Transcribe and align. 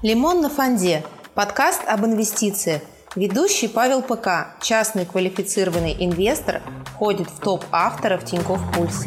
«Лимон 0.00 0.42
на 0.42 0.48
фонде»– 0.48 1.02
подкаст 1.34 1.82
об 1.88 2.06
инвестициях. 2.06 2.82
Ведущий 3.16 3.66
Павел 3.66 4.00
ПК, 4.00 4.56
частный 4.62 5.04
квалифицированный 5.04 5.96
инвестор, 5.98 6.60
входит 6.84 7.28
в 7.28 7.40
топ 7.40 7.64
авторов 7.72 8.24
Тинькофф 8.24 8.60
Пульс. 8.72 9.06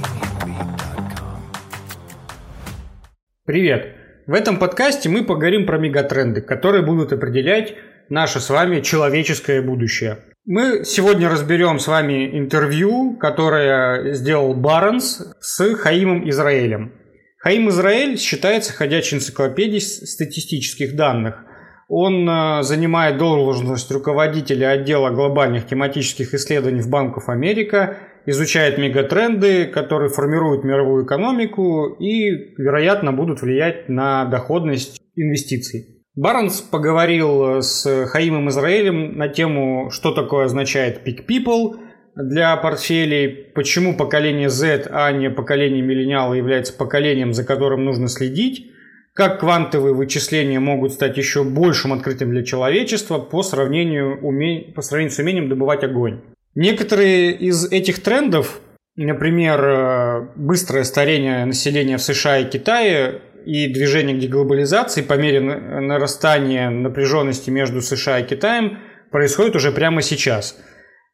Привет! 3.46 3.96
В 4.28 4.34
этом 4.34 4.60
подкасте 4.60 5.08
мы 5.08 5.24
поговорим 5.24 5.66
про 5.66 5.78
мегатренды, 5.78 6.42
которые 6.42 6.86
будут 6.86 7.14
определять 7.14 7.74
наше 8.10 8.42
с 8.42 8.50
вами 8.50 8.82
человеческое 8.82 9.62
будущее. 9.62 10.18
Мы 10.46 10.84
сегодня 10.84 11.30
разберем 11.30 11.80
с 11.80 11.88
вами 11.88 12.38
интервью, 12.38 13.16
которое 13.16 14.14
сделал 14.14 14.56
Барнс 14.56 15.22
с 15.40 15.76
Хаимом 15.76 16.30
Израилем. 16.30 16.92
Хаим 17.42 17.70
Израиль 17.70 18.20
считается 18.20 18.72
ходячей 18.72 19.18
энциклопедией 19.18 19.82
статистических 19.82 20.96
данных. 20.96 21.44
Он 21.88 22.30
э, 22.30 22.62
занимает 22.62 23.18
должность 23.18 23.92
руководителя 23.92 24.70
отдела 24.70 25.10
глобальных 25.10 25.66
тематических 25.66 26.36
исследований 26.36 26.82
в 26.82 26.90
Банков 26.90 27.30
Америка, 27.30 27.98
изучает 28.28 28.78
мегатренды, 28.78 29.66
которые 29.66 30.10
формируют 30.12 30.64
мировую 30.64 31.04
экономику 31.04 31.96
и, 32.00 32.30
вероятно, 32.62 33.12
будут 33.12 33.42
влиять 33.42 33.90
на 33.90 34.26
доходность 34.26 35.02
инвестиций. 35.16 36.04
Барнс 36.16 36.62
поговорил 36.62 37.64
с 37.64 38.06
Хаимом 38.06 38.50
Израилем 38.50 39.18
на 39.18 39.30
тему, 39.30 39.90
что 39.90 40.14
такое 40.14 40.46
означает 40.46 41.02
peak 41.08 41.26
people– 41.28 41.80
для 42.16 42.56
портфелей, 42.58 43.30
почему 43.30 43.96
поколение 43.96 44.50
Z, 44.50 44.88
а 44.92 45.12
не 45.12 45.30
поколение 45.30 45.82
миллениала 45.82 46.34
является 46.34 46.74
поколением, 46.74 47.34
за 47.34 47.44
которым 47.44 47.86
нужно 47.86 48.08
следить, 48.10 48.72
как 49.14 49.40
квантовые 49.40 49.94
вычисления 49.94 50.60
могут 50.60 50.94
стать 50.94 51.18
еще 51.18 51.44
большим 51.44 51.94
открытием 51.94 52.32
для 52.32 52.44
человечества 52.44 53.20
по 53.20 53.44
сравнению, 53.44 54.20
уме... 54.22 54.74
по 54.76 54.82
сравнению 54.82 55.14
с 55.14 55.20
умением 55.20 55.50
добывать 55.50 55.84
огонь. 55.84 56.22
Некоторые 56.56 57.32
из 57.32 57.72
этих 57.72 58.02
трендов, 58.02 58.60
например, 58.96 59.64
э, 59.64 60.28
быстрое 60.36 60.84
старение 60.84 61.46
населения 61.46 61.98
в 61.98 62.02
США 62.02 62.40
и 62.40 62.50
Китае 62.50 63.22
и 63.46 63.68
движение 63.68 64.16
к 64.16 64.20
деглобализации 64.20 65.02
по 65.02 65.14
мере 65.14 65.40
нарастания 65.40 66.70
напряженности 66.70 67.50
между 67.50 67.82
США 67.82 68.20
и 68.20 68.28
Китаем, 68.28 68.80
происходит 69.12 69.56
уже 69.56 69.72
прямо 69.72 70.02
сейчас– 70.02 70.58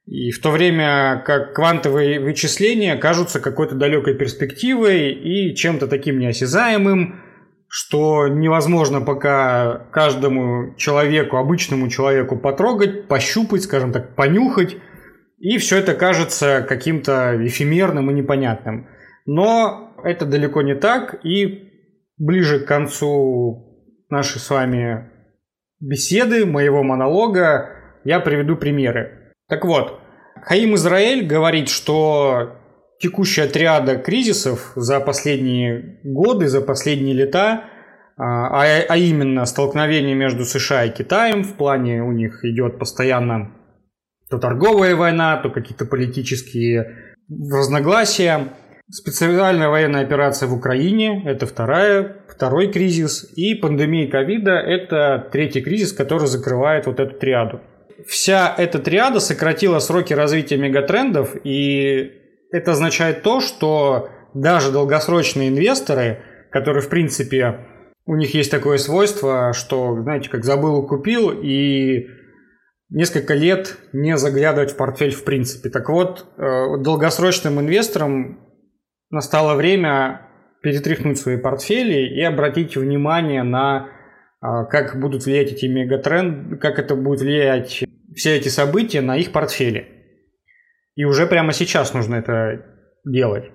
и 0.07 0.31
в 0.31 0.39
то 0.41 0.51
время 0.51 1.21
как 1.25 1.53
квантовые 1.53 2.21
вычисления 2.21 2.95
кажутся 2.95 3.41
какой-то 3.41 3.75
далекой 3.75 4.15
перспективой 4.15 5.11
и 5.11 5.53
чем-то 5.53 5.87
таким 5.87 6.17
неосязаемым, 6.17 7.19
что 7.67 8.29
невозможно 8.29 9.01
пока 9.01 9.89
каждому 9.91 10.75
человеку, 10.77 11.35
обычному 11.35 11.89
человеку 11.89 12.37
потрогать, 12.37 13.09
пощупать, 13.09 13.63
скажем 13.63 13.91
так, 13.91 14.15
понюхать. 14.15 14.77
И 15.39 15.57
все 15.57 15.77
это 15.79 15.93
кажется 15.93 16.65
каким-то 16.67 17.37
эфемерным 17.45 18.09
и 18.09 18.13
непонятным. 18.13 18.87
Но 19.25 19.93
это 20.05 20.25
далеко 20.25 20.61
не 20.61 20.75
так, 20.75 21.19
и 21.25 21.69
ближе 22.17 22.61
к 22.61 22.65
концу 22.65 23.85
нашей 24.09 24.39
с 24.39 24.49
вами 24.49 25.11
беседы, 25.81 26.45
моего 26.45 26.81
монолога, 26.81 27.71
я 28.05 28.21
приведу 28.21 28.55
примеры. 28.55 29.16
Так 29.49 29.63
вот, 29.63 29.99
Хаим 30.43 30.75
Израиль 30.75 31.25
говорит, 31.25 31.69
что 31.69 32.57
текущая 32.99 33.47
триада 33.47 33.95
кризисов 33.97 34.73
за 34.75 34.99
последние 34.99 35.99
годы, 36.03 36.47
за 36.47 36.61
последние 36.61 37.13
лета, 37.13 37.65
а, 38.17 38.61
а 38.61 38.97
именно 38.97 39.45
столкновение 39.45 40.15
между 40.15 40.43
США 40.43 40.85
и 40.85 40.93
Китаем, 40.93 41.43
в 41.43 41.55
плане 41.55 42.01
у 42.03 42.11
них 42.11 42.43
идет 42.43 42.79
постоянно 42.79 43.53
то 44.29 44.39
торговая 44.39 44.95
война, 44.95 45.37
то 45.37 45.49
какие-то 45.49 45.85
политические 45.85 47.13
разногласия. 47.29 48.49
Специальная 48.89 49.69
военная 49.69 50.03
операция 50.03 50.47
в 50.47 50.53
Украине– 50.53 51.23
это 51.25 51.45
вторая, 51.45 52.17
второй 52.27 52.71
кризис. 52.71 53.31
И 53.37 53.55
пандемия 53.55 54.09
ковида– 54.09 54.51
это 54.51 55.29
третий 55.31 55.61
кризис, 55.61 55.93
который 55.93 56.27
закрывает 56.27 56.87
вот 56.87 56.99
эту 56.99 57.17
триаду 57.17 57.61
вся 58.05 58.53
эта 58.57 58.79
триада 58.79 59.19
сократила 59.19 59.79
сроки 59.79 60.13
развития 60.13 60.57
мегатрендов, 60.57 61.35
и 61.43 62.11
это 62.51 62.71
означает 62.71 63.23
то, 63.23 63.39
что 63.41 64.09
даже 64.33 64.71
долгосрочные 64.71 65.49
инвесторы, 65.49 66.23
которые, 66.51 66.81
в 66.81 66.89
принципе, 66.89 67.65
у 68.05 68.15
них 68.15 68.33
есть 68.33 68.51
такое 68.51 68.77
свойство, 68.77 69.51
что, 69.53 70.01
знаете, 70.01 70.29
как 70.29 70.45
забыл 70.45 70.83
и 70.83 70.87
купил, 70.87 71.31
и 71.31 72.07
несколько 72.89 73.33
лет 73.33 73.77
не 73.91 74.17
заглядывать 74.17 74.71
в 74.71 74.77
портфель 74.77 75.13
в 75.13 75.23
принципе. 75.23 75.69
Так 75.69 75.89
вот, 75.89 76.25
э, 76.37 76.77
долгосрочным 76.79 77.59
инвесторам 77.59 78.39
настало 79.09 79.55
время 79.55 80.21
перетряхнуть 80.61 81.19
свои 81.19 81.37
портфели 81.37 82.15
и 82.15 82.21
обратить 82.21 82.77
внимание 82.77 83.43
на 83.43 83.89
как 84.39 84.99
будут 84.99 85.25
влиять 85.25 85.51
эти 85.51 85.65
мегатренды, 85.65 86.57
как 86.57 86.79
это 86.79 86.95
будет 86.95 87.21
влиять 87.21 87.83
все 88.15 88.35
эти 88.35 88.49
события 88.49 89.01
на 89.01 89.17
их 89.17 89.31
портфели. 89.31 89.87
И 90.95 91.05
уже 91.05 91.27
прямо 91.27 91.53
сейчас 91.53 91.93
нужно 91.93 92.15
это 92.15 92.65
делать. 93.05 93.51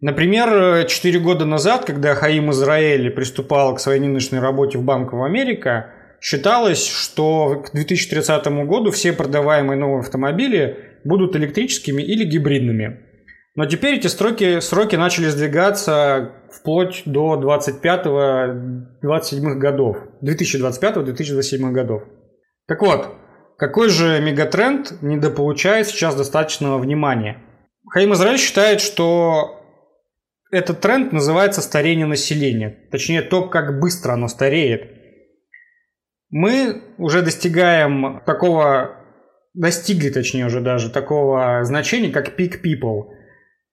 Например, 0.00 0.84
4 0.86 1.20
года 1.20 1.44
назад, 1.44 1.84
когда 1.84 2.14
Хаим 2.16 2.50
Израиль 2.50 3.10
приступал 3.10 3.76
к 3.76 3.80
своей 3.80 4.00
нынешней 4.00 4.40
работе 4.40 4.78
в 4.78 4.82
Банк 4.82 5.12
в 5.12 5.22
Америка, 5.22 5.92
считалось, 6.20 6.84
что 6.84 7.62
к 7.62 7.72
2030 7.72 8.46
году 8.66 8.90
все 8.90 9.12
продаваемые 9.12 9.78
новые 9.78 10.00
автомобили 10.00 10.76
будут 11.04 11.36
электрическими 11.36 12.02
или 12.02 12.24
гибридными. 12.24 13.11
Но 13.54 13.66
теперь 13.66 13.96
эти 13.96 14.06
сроки, 14.06 14.60
сроки 14.60 14.96
начали 14.96 15.26
сдвигаться 15.26 16.32
вплоть 16.50 17.02
до 17.04 17.38
25-27 17.38 19.56
годов, 19.56 19.98
2025-2027 20.24 21.70
годов. 21.70 22.02
Так 22.66 22.80
вот, 22.80 23.14
какой 23.58 23.90
же 23.90 24.22
мегатренд 24.22 25.02
недополучает 25.02 25.86
сейчас 25.86 26.14
достаточного 26.14 26.78
внимания? 26.78 27.42
Хаим 27.90 28.14
Израиль 28.14 28.38
считает, 28.38 28.80
что 28.80 29.60
этот 30.50 30.80
тренд 30.80 31.12
называется 31.12 31.60
старение 31.60 32.06
населения, 32.06 32.88
точнее 32.90 33.20
то, 33.20 33.48
как 33.48 33.80
быстро 33.80 34.12
оно 34.12 34.28
стареет. 34.28 34.90
Мы 36.30 36.82
уже 36.96 37.20
достигаем 37.20 38.22
такого, 38.24 38.96
достигли 39.52 40.08
точнее 40.08 40.46
уже 40.46 40.62
даже 40.62 40.88
такого 40.88 41.62
значения, 41.64 42.10
как 42.10 42.40
peak 42.40 42.62
people– 42.62 43.08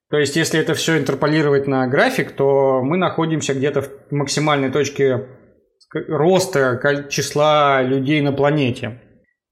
то 0.09 0.17
есть, 0.17 0.35
если 0.35 0.59
это 0.59 0.73
все 0.73 0.97
интерполировать 0.97 1.67
на 1.67 1.85
график, 1.87 2.31
то 2.31 2.81
мы 2.81 2.97
находимся 2.97 3.53
где-то 3.53 3.83
в 3.83 4.11
максимальной 4.11 4.71
точке 4.71 5.27
роста 5.91 7.07
числа 7.09 7.81
людей 7.83 8.21
на 8.21 8.31
планете. 8.31 9.01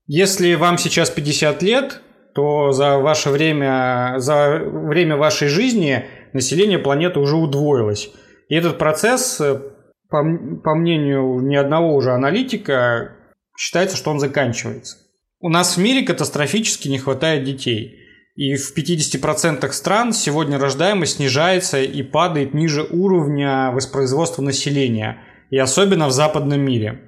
Если 0.08 0.56
вам 0.56 0.78
сейчас 0.78 1.12
50 1.12 1.62
лет, 1.62 2.02
то 2.34 2.72
за 2.72 2.98
ваше 2.98 3.30
время, 3.30 4.16
за 4.18 4.62
время 4.64 5.16
вашей 5.18 5.48
жизни 5.48 6.06
население 6.34 6.80
планеты 6.80 7.20
уже 7.20 7.36
удвоилось. 7.36 8.12
И 8.50 8.56
этот 8.56 8.78
процесс, 8.78 9.38
по, 9.38 10.24
по 10.64 10.76
мнению 10.76 11.40
ни 11.42 11.56
одного 11.56 11.96
уже 11.96 12.12
аналитика, 12.12 13.16
считается, 13.58 13.98
что 13.98 14.12
он 14.12 14.20
заканчивается. 14.20 14.98
У 15.40 15.50
нас 15.50 15.78
в 15.78 15.82
мире 15.82 16.06
катастрофически 16.06 16.88
не 16.88 16.98
хватает 16.98 17.44
детей. 17.44 18.07
И 18.38 18.54
в 18.56 18.78
50% 18.78 19.72
стран 19.72 20.14
сегодня 20.14 20.60
рождаемость 20.60 21.16
снижается 21.16 21.82
и 21.82 22.04
падает 22.04 22.54
ниже 22.54 22.84
уровня 22.84 23.72
воспроизводства 23.72 24.44
населения, 24.44 25.24
и 25.50 25.58
особенно 25.58 26.08
в 26.08 26.12
западном 26.12 26.62
мире. 26.62 27.02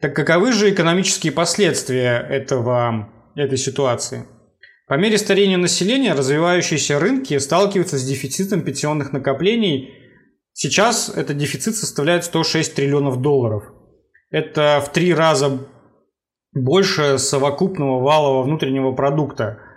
Так 0.00 0.16
каковы 0.16 0.54
же 0.54 0.70
экономические 0.70 1.34
последствия 1.34 2.26
этого, 2.30 3.12
этой 3.34 3.58
ситуации? 3.58 4.24
По 4.86 4.94
мере 4.94 5.18
старения 5.18 5.58
населения 5.58 6.14
развивающиеся 6.14 6.98
рынки 6.98 7.36
сталкиваются 7.36 7.98
с 7.98 8.04
дефицитом 8.04 8.62
пенсионных 8.62 9.12
накоплений. 9.12 9.90
Сейчас 10.54 11.12
этот 11.14 11.36
дефицит 11.36 11.76
составляет 11.76 12.24
106 12.24 12.74
триллионов 12.74 13.20
долларов. 13.20 13.64
Это 14.30 14.82
в 14.82 14.90
три 14.94 15.12
раза 15.12 15.58
больше 16.54 17.18
совокупного 17.18 18.00
валового 18.00 18.44
внутреннего 18.44 18.92
продукта– 18.92 19.58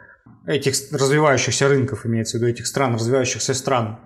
этих 0.45 0.73
развивающихся 0.91 1.67
рынков, 1.67 2.05
имеется 2.05 2.37
в 2.37 2.41
виду 2.41 2.51
этих 2.51 2.67
стран, 2.67 2.95
развивающихся 2.95 3.53
стран. 3.53 3.99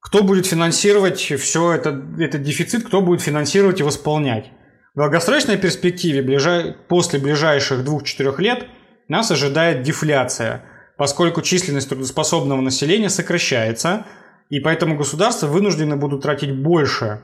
Кто 0.00 0.22
будет 0.22 0.46
финансировать 0.46 1.20
все 1.20 1.72
это, 1.72 2.02
этот 2.18 2.42
дефицит, 2.42 2.84
кто 2.84 3.00
будет 3.00 3.20
финансировать 3.20 3.80
и 3.80 3.84
восполнять? 3.84 4.50
В 4.94 4.98
долгосрочной 4.98 5.56
перспективе 5.56 6.22
ближай, 6.22 6.76
после 6.88 7.18
ближайших 7.18 7.86
2-4 7.86 8.40
лет 8.40 8.66
нас 9.08 9.30
ожидает 9.30 9.82
дефляция, 9.82 10.64
поскольку 10.98 11.40
численность 11.40 11.88
трудоспособного 11.88 12.60
населения 12.60 13.08
сокращается, 13.08 14.06
и 14.50 14.60
поэтому 14.60 14.96
государства 14.96 15.46
вынуждены 15.46 15.96
будут 15.96 16.22
тратить 16.22 16.54
больше 16.54 17.22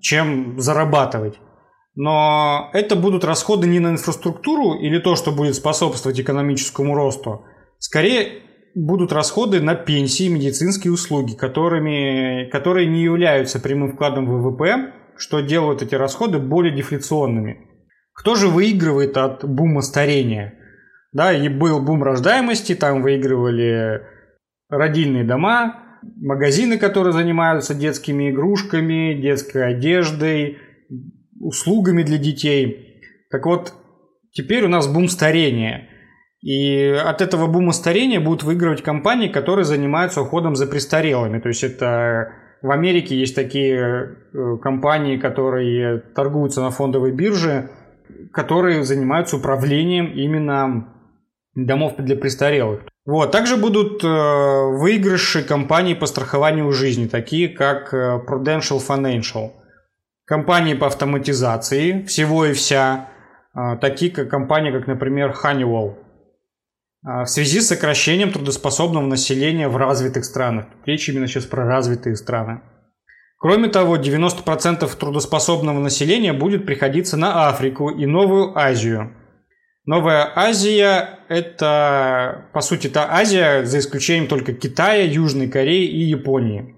чем 0.00 0.60
зарабатывать. 0.60 1.38
Но 1.96 2.70
это 2.72 2.94
будут 2.94 3.24
расходы 3.24 3.66
не 3.66 3.80
на 3.80 3.88
инфраструктуру 3.88 4.74
или 4.74 4.98
то, 4.98 5.16
что 5.16 5.32
будет 5.32 5.56
способствовать 5.56 6.20
экономическому 6.20 6.94
росту. 6.94 7.44
Скорее, 7.80 8.42
будут 8.74 9.10
расходы 9.10 9.60
на 9.60 9.74
пенсии 9.74 10.26
и 10.26 10.28
медицинские 10.28 10.92
услуги, 10.92 11.34
которыми, 11.34 12.48
которые 12.50 12.86
не 12.86 13.02
являются 13.02 13.58
прямым 13.58 13.94
вкладом 13.94 14.26
в 14.26 14.42
ВВП, 14.42 14.92
что 15.16 15.40
делают 15.40 15.80
эти 15.80 15.94
расходы 15.94 16.38
более 16.38 16.76
дефляционными. 16.76 17.66
Кто 18.12 18.34
же 18.34 18.48
выигрывает 18.48 19.16
от 19.16 19.44
бума 19.44 19.80
старения? 19.80 20.54
Да, 21.12 21.32
и 21.32 21.48
был 21.48 21.82
бум 21.82 22.02
рождаемости, 22.02 22.74
там 22.74 23.02
выигрывали 23.02 24.02
родильные 24.68 25.24
дома, 25.24 25.98
магазины, 26.16 26.76
которые 26.76 27.14
занимаются 27.14 27.74
детскими 27.74 28.30
игрушками, 28.30 29.20
детской 29.20 29.66
одеждой, 29.66 30.58
услугами 31.40 32.02
для 32.02 32.18
детей. 32.18 33.00
Так 33.30 33.46
вот, 33.46 33.72
теперь 34.32 34.64
у 34.66 34.68
нас 34.68 34.86
бум 34.86 35.08
старения. 35.08 35.88
И 36.42 36.88
от 36.88 37.20
этого 37.20 37.46
бума 37.46 37.72
старения 37.72 38.20
будут 38.20 38.42
выигрывать 38.42 38.82
компании, 38.82 39.28
которые 39.28 39.64
занимаются 39.64 40.22
уходом 40.22 40.56
за 40.56 40.66
престарелыми. 40.66 41.38
То 41.38 41.48
есть 41.48 41.62
это 41.62 42.32
в 42.62 42.70
Америке 42.70 43.14
есть 43.14 43.34
такие 43.34 44.16
э, 44.32 44.56
компании, 44.62 45.18
которые 45.18 45.98
торгуются 45.98 46.62
на 46.62 46.70
фондовой 46.70 47.12
бирже, 47.12 47.70
которые 48.32 48.84
занимаются 48.84 49.36
управлением 49.36 50.12
именно 50.12 50.94
домов 51.54 51.94
для 51.98 52.16
престарелых. 52.16 52.82
Вот. 53.06 53.32
Также 53.32 53.56
будут 53.56 54.04
э, 54.04 54.08
выигрыши 54.08 55.42
компаний 55.42 55.94
по 55.94 56.06
страхованию 56.06 56.70
жизни, 56.72 57.06
такие 57.06 57.48
как 57.48 57.92
э, 57.92 58.20
Prudential 58.26 58.78
Financial. 58.86 59.52
Компании 60.24 60.74
по 60.74 60.86
автоматизации 60.86 62.02
всего 62.04 62.44
и 62.44 62.52
вся, 62.52 63.08
э, 63.54 63.76
такие 63.80 64.10
как 64.10 64.28
компания, 64.28 64.70
как, 64.70 64.86
например, 64.86 65.34
Honeywell. 65.42 65.96
Э, 67.04 67.24
в 67.24 67.26
связи 67.26 67.60
с 67.60 67.68
сокращением 67.68 68.32
трудоспособного 68.32 69.06
населения 69.06 69.68
в 69.68 69.76
развитых 69.76 70.24
странах. 70.24 70.66
Речь 70.86 71.08
именно 71.08 71.26
сейчас 71.26 71.46
про 71.46 71.64
развитые 71.64 72.16
страны. 72.16 72.60
Кроме 73.38 73.68
того, 73.68 73.96
90% 73.96 74.96
трудоспособного 74.96 75.80
населения 75.80 76.32
будет 76.32 76.66
приходиться 76.66 77.16
на 77.16 77.48
Африку 77.48 77.90
и 77.90 78.06
Новую 78.06 78.56
Азию– 78.58 79.16
Новая 79.86 80.30
Азия– 80.36 81.18
это, 81.28 82.48
по 82.52 82.60
сути, 82.60 82.88
та 82.88 83.08
Азия, 83.10 83.64
за 83.64 83.78
исключением 83.78 84.28
только 84.28 84.52
Китая, 84.52 85.02
Южной 85.02 85.48
Кореи 85.48 85.86
и 85.86 86.02
Японии. 86.02 86.76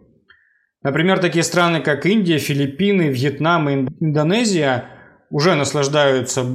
Например, 0.83 1.19
такие 1.19 1.43
страны, 1.43 1.81
как 1.81 2.07
Индия, 2.07 2.39
Филиппины, 2.39 3.09
Вьетнам 3.09 3.69
и 3.69 3.89
Индонезия 4.01 4.85
уже 5.31 5.55
наслаждаются 5.57 6.47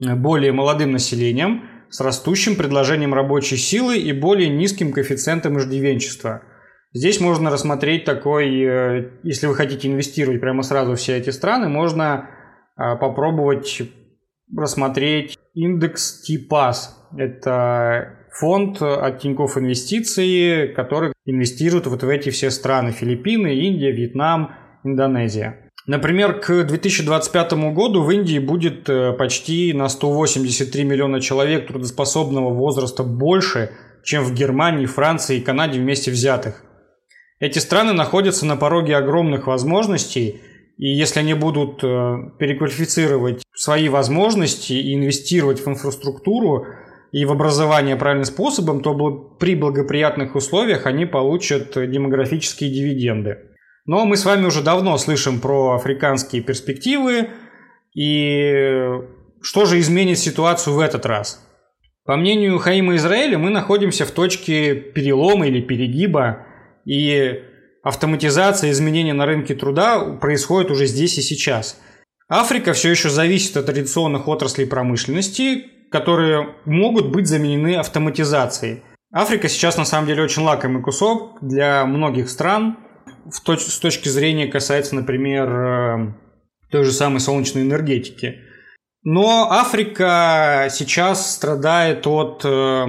более 0.00 0.52
молодым 0.52 0.92
населением, 0.92 1.68
с 1.90 2.00
растущим 2.00 2.56
предложением 2.56 3.14
рабочей 3.14 3.56
силы 3.56 3.98
и 3.98 4.12
более 4.12 4.48
низким 4.48 4.92
коэффициентом 4.92 5.58
иждивенчества. 5.58 6.42
Здесь 6.92 7.20
можно 7.20 7.50
рассмотреть 7.50 8.04
такой, 8.04 8.62
э, 8.62 9.10
если 9.22 9.46
вы 9.46 9.54
хотите 9.54 9.88
инвестировать 9.88 10.40
прямо 10.40 10.62
сразу 10.62 10.94
все 10.94 11.16
эти 11.16 11.30
страны, 11.30 11.68
можно 11.68 12.30
а, 12.76 12.96
попробовать 12.96 13.82
рассмотреть 14.54 15.38
индекс 15.54 16.22
ТИПАС. 16.22 17.08
Это 17.16 18.28
фонд 18.32 18.82
от 18.82 19.18
Тинькофф 19.18 19.58
Инвестиции, 19.58 20.68
который 20.68 21.12
инвестирует 21.24 21.86
вот 21.86 22.02
в 22.02 22.08
эти 22.08 22.30
все 22.30 22.50
страны. 22.50 22.92
Филиппины, 22.92 23.54
Индия, 23.54 23.92
Вьетнам, 23.92 24.54
Индонезия. 24.84 25.65
Например, 25.86 26.40
к 26.40 26.64
2025 26.64 27.52
году 27.72 28.02
в 28.02 28.10
Индии 28.10 28.38
будет 28.38 28.88
э, 28.88 29.12
почти 29.12 29.72
на 29.72 29.88
183 29.88 30.84
миллиона 30.84 31.20
человек 31.20 31.68
трудоспособного 31.68 32.50
возраста 32.50 33.04
больше, 33.04 33.70
чем 34.02 34.24
в 34.24 34.34
Германии, 34.34 34.86
Франции 34.86 35.38
и 35.38 35.42
Канаде 35.42 35.78
вместе 35.78 36.10
взятых. 36.10 36.62
Эти 37.38 37.58
страны 37.58 37.92
находятся 37.92 38.46
на 38.46 38.56
пороге 38.56 38.96
огромных 38.96 39.46
возможностей– 39.46 40.40
и 40.78 40.88
если 40.88 41.20
они 41.20 41.34
будут 41.34 41.82
э, 41.82 42.16
переквалифицировать 42.38 43.42
свои 43.54 43.88
возможности 43.88 44.74
и 44.74 44.94
инвестировать 44.94 45.64
в 45.64 45.68
инфраструктуру 45.68 46.66
и 47.12 47.24
в 47.24 47.32
образование 47.32 47.96
правильным 47.96 48.26
способом, 48.26 48.82
то 48.82 48.94
при 49.38 49.54
благоприятных 49.54 50.34
условиях 50.34 50.84
они 50.84 51.06
получат 51.06 51.72
демографические 51.74 52.70
дивиденды. 52.70 53.38
Но 53.86 54.04
мы 54.04 54.16
с 54.16 54.24
вами 54.24 54.46
уже 54.46 54.62
давно 54.62 54.98
слышим 54.98 55.40
про 55.40 55.74
африканские 55.74 56.42
перспективы. 56.42 57.30
И 57.94 58.52
что 59.40 59.64
же 59.64 59.78
изменит 59.78 60.18
ситуацию 60.18 60.74
в 60.74 60.80
этот 60.80 61.06
раз? 61.06 61.42
По 62.04 62.16
мнению 62.16 62.58
Хаима 62.58 62.96
Израиля, 62.96 63.38
мы 63.38 63.50
находимся 63.50 64.04
в 64.04 64.10
точке 64.10 64.74
перелома 64.74 65.46
или 65.46 65.60
перегиба. 65.60 66.46
И 66.84 67.42
автоматизация, 67.82 68.70
изменения 68.70 69.12
на 69.12 69.26
рынке 69.26 69.54
труда 69.54 70.16
происходят 70.20 70.70
уже 70.70 70.86
здесь 70.86 71.18
и 71.18 71.22
сейчас. 71.22 71.80
Африка 72.28 72.72
все 72.72 72.90
еще 72.90 73.08
зависит 73.08 73.56
от 73.56 73.66
традиционных 73.66 74.26
отраслей 74.26 74.66
промышленности, 74.66 75.64
которые 75.90 76.56
могут 76.64 77.12
быть 77.12 77.28
заменены 77.28 77.76
автоматизацией. 77.76 78.82
Африка 79.12 79.48
сейчас 79.48 79.76
на 79.76 79.84
самом 79.84 80.08
деле 80.08 80.24
очень 80.24 80.42
лакомый 80.42 80.82
кусок 80.82 81.38
для 81.40 81.86
многих 81.86 82.28
стран. 82.28 82.78
В 83.30 83.42
точ- 83.46 83.68
с 83.68 83.78
точки 83.78 84.08
зрения 84.08 84.46
касается, 84.46 84.94
например, 84.94 85.48
э, 85.48 86.12
той 86.70 86.84
же 86.84 86.92
самой 86.92 87.20
солнечной 87.20 87.62
энергетики. 87.62 88.40
Но 89.02 89.48
Африка 89.50 90.68
сейчас 90.70 91.34
страдает 91.34 92.06
от 92.06 92.44
э, 92.44 92.86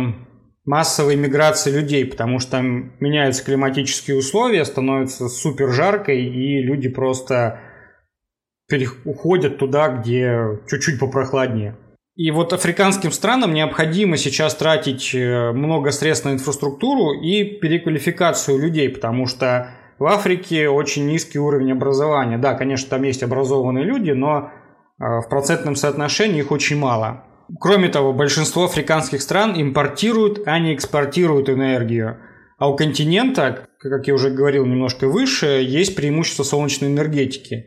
массовой 0.65 1.15
миграции 1.15 1.71
людей, 1.71 2.05
потому 2.05 2.39
что 2.39 2.51
там 2.51 2.93
меняются 2.99 3.43
климатические 3.43 4.17
условия, 4.17 4.65
становится 4.65 5.29
супер 5.29 5.71
жарко, 5.71 6.11
и 6.11 6.61
люди 6.61 6.89
просто 6.89 7.59
уходят 9.05 9.59
туда, 9.59 9.89
где 9.89 10.59
чуть-чуть 10.67 10.99
попрохладнее. 10.99 11.77
И 12.15 12.31
вот 12.31 12.51
африканским 12.51 13.11
странам 13.11 13.53
необходимо 13.53 14.17
сейчас 14.17 14.55
тратить 14.55 15.13
э, 15.13 15.51
много 15.51 15.91
средств 15.91 16.25
на 16.25 16.31
инфраструктуру 16.31 17.13
и 17.13 17.43
переквалификацию 17.43 18.57
людей, 18.57 18.89
потому 18.89 19.27
что 19.27 19.76
в 19.99 20.05
Африке 20.05 20.69
очень 20.69 21.07
низкий 21.07 21.39
уровень 21.39 21.71
образования. 21.71 22.37
Да, 22.37 22.53
конечно, 22.53 22.89
там 22.89 23.03
есть 23.03 23.23
образованные 23.23 23.83
люди, 23.83 24.11
но 24.11 24.51
э, 24.99 25.03
в 25.21 25.29
процентном 25.29 25.75
соотношении 25.75 26.39
их 26.39 26.51
очень 26.51 26.77
мало. 26.77 27.23
Кроме 27.59 27.89
того, 27.89 28.13
большинство 28.13 28.65
африканских 28.65 29.21
стран 29.21 29.53
импортируют, 29.59 30.47
а 30.47 30.59
не 30.59 30.75
экспортируют 30.75 31.49
энергию. 31.49 32.17
А 32.57 32.69
у 32.69 32.75
континента, 32.75 33.67
как 33.79 34.07
я 34.07 34.13
уже 34.13 34.29
говорил 34.29 34.65
немножко 34.65 35.07
выше, 35.07 35.45
есть 35.63 35.95
преимущество 35.95 36.43
солнечной 36.43 36.89
энергетики. 36.89 37.65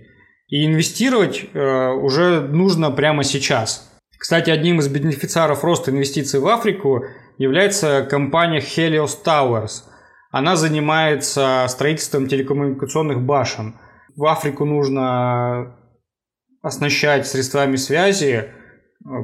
И 0.49 0.67
инвестировать 0.67 1.47
э, 1.53 1.89
уже 1.93 2.41
нужно 2.41 2.91
прямо 2.91 3.25
сейчас. 3.25 3.91
Кстати, 4.19 4.51
одним 4.51 4.81
из 4.81 4.89
бенефициаров 4.89 5.65
роста 5.65 5.91
инвестиций 5.91 6.41
в 6.41 6.47
Африку 6.49 7.05
является 7.39 8.07
компания 8.09 8.59
Helios 8.59 9.17
Towers. 9.25 9.85
Она 10.31 10.57
занимается 10.57 11.67
строительством 11.69 12.29
телекоммуникационных 12.29 13.23
башен. 13.23 13.79
В 14.17 14.27
Африку 14.27 14.65
нужно 14.65 15.77
оснащать 16.63 17.27
средствами 17.27 17.77
связи 17.77 18.51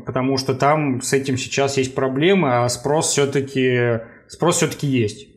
потому 0.04 0.38
что 0.38 0.54
там 0.54 1.02
с 1.02 1.12
этим 1.12 1.36
сейчас 1.36 1.76
есть 1.76 1.94
проблемы, 1.94 2.64
а 2.64 2.68
спрос 2.68 3.10
все-таки 3.10 4.00
спрос 4.28 4.56
все-таки 4.56 4.86
есть. 4.86 5.28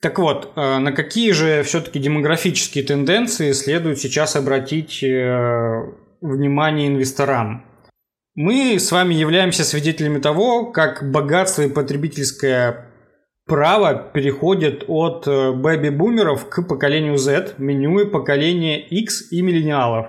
Так 0.00 0.18
вот, 0.18 0.52
э, 0.56 0.78
на 0.78 0.92
какие 0.92 1.32
же 1.32 1.62
все-таки 1.62 1.98
демографические 1.98 2.84
тенденции 2.84 3.52
следует 3.52 3.98
сейчас 3.98 4.36
обратить 4.36 5.02
э, 5.02 5.92
внимание 6.20 6.88
инвесторам? 6.88 7.64
Мы 8.34 8.78
с 8.78 8.92
вами 8.92 9.14
являемся 9.14 9.64
свидетелями 9.64 10.18
того, 10.18 10.66
как 10.66 11.10
богатство 11.10 11.62
и 11.62 11.70
потребительское 11.70 12.85
право 13.46 14.10
переходят 14.12 14.84
от 14.88 15.26
бэби-бумеров 15.26 16.48
к 16.48 16.62
поколению 16.62 17.16
Z, 17.16 17.54
минуя 17.58 18.04
поколение 18.04 18.86
X 18.86 19.32
и 19.32 19.40
миллениалов. 19.40 20.08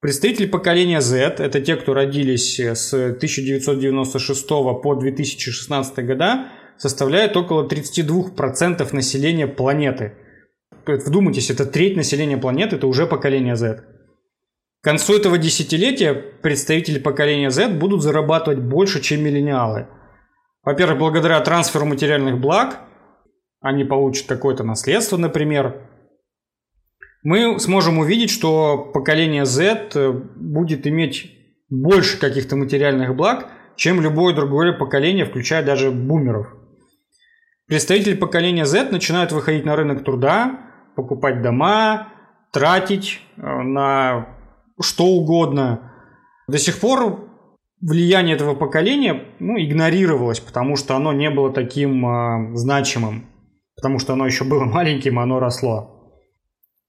Представители 0.00 0.46
поколения 0.46 1.00
Z– 1.00 1.16
это 1.38 1.60
те, 1.60 1.74
кто 1.76 1.92
родились 1.94 2.60
с 2.60 2.92
1996 2.94 4.48
по 4.48 4.94
2016 4.94 6.06
года, 6.06 6.48
составляют 6.78 7.36
около 7.36 7.66
32% 7.66 8.94
населения 8.94 9.46
планеты. 9.48 10.12
Вдумайтесь, 10.86 11.50
это 11.50 11.66
треть 11.66 11.96
населения 11.96 12.36
планеты, 12.36 12.76
это 12.76 12.86
уже 12.86 13.06
поколение 13.06 13.56
Z. 13.56 13.82
К 14.80 14.84
концу 14.84 15.16
этого 15.16 15.38
десятилетия 15.38 16.14
представители 16.14 17.00
поколения 17.00 17.50
Z 17.50 17.70
будут 17.70 18.02
зарабатывать 18.02 18.60
больше, 18.60 19.02
чем 19.02 19.24
миллениалы. 19.24 19.88
Во-первых, 20.66 20.98
благодаря 20.98 21.40
трансферу 21.40 21.86
материальных 21.86 22.40
благ, 22.40 22.80
они 23.60 23.84
получат 23.84 24.26
какое-то 24.26 24.64
наследство, 24.64 25.16
например, 25.16 25.88
мы 27.22 27.58
сможем 27.60 27.98
увидеть, 27.98 28.30
что 28.30 28.90
поколение 28.92 29.44
Z 29.44 29.90
э, 29.94 30.10
будет 30.10 30.86
иметь 30.86 31.32
больше 31.68 32.18
каких-то 32.18 32.56
материальных 32.56 33.14
благ, 33.14 33.48
чем 33.76 34.00
любое 34.00 34.34
другое 34.34 34.72
поколение, 34.72 35.24
включая 35.24 35.64
даже 35.64 35.90
бумеров. 35.92 36.48
Представители 37.66 38.14
поколения 38.14 38.66
Z 38.66 38.90
начинают 38.90 39.30
выходить 39.32 39.64
на 39.64 39.76
рынок 39.76 40.04
труда, 40.04 40.60
покупать 40.96 41.42
дома, 41.42 42.08
тратить 42.52 43.20
э, 43.36 43.40
на 43.40 44.28
что 44.80 45.04
угодно. 45.04 45.92
До 46.48 46.58
сих 46.58 46.80
пор 46.80 47.25
влияние 47.80 48.36
этого 48.36 48.54
поколения 48.54 49.24
ну, 49.38 49.58
игнорировалось, 49.58 50.40
потому 50.40 50.76
что 50.76 50.96
оно 50.96 51.12
не 51.12 51.30
было 51.30 51.52
таким 51.52 52.06
э, 52.06 52.56
значимым, 52.56 53.26
потому 53.76 53.98
что 53.98 54.14
оно 54.14 54.26
еще 54.26 54.44
было 54.44 54.64
маленьким, 54.64 55.18
оно 55.18 55.40
росло. 55.40 55.92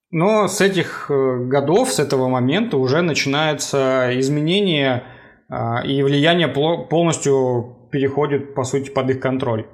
Но 0.09 0.47
с 0.47 0.61
этих 0.61 1.11
э, 1.11 1.45
годов, 1.45 1.91
с 1.91 1.99
этого 1.99 2.29
момента 2.29 2.77
уже 2.77 3.01
начинаются 3.01 4.11
изменения, 4.13 5.03
э, 5.49 5.85
и 5.85 6.01
влияние 6.01 6.47
полностью 6.47 7.89
переходит, 7.91 8.55
по 8.55 8.63
сути, 8.63 8.89
под 8.89 9.09
их 9.09 9.19
контроль. 9.19 9.67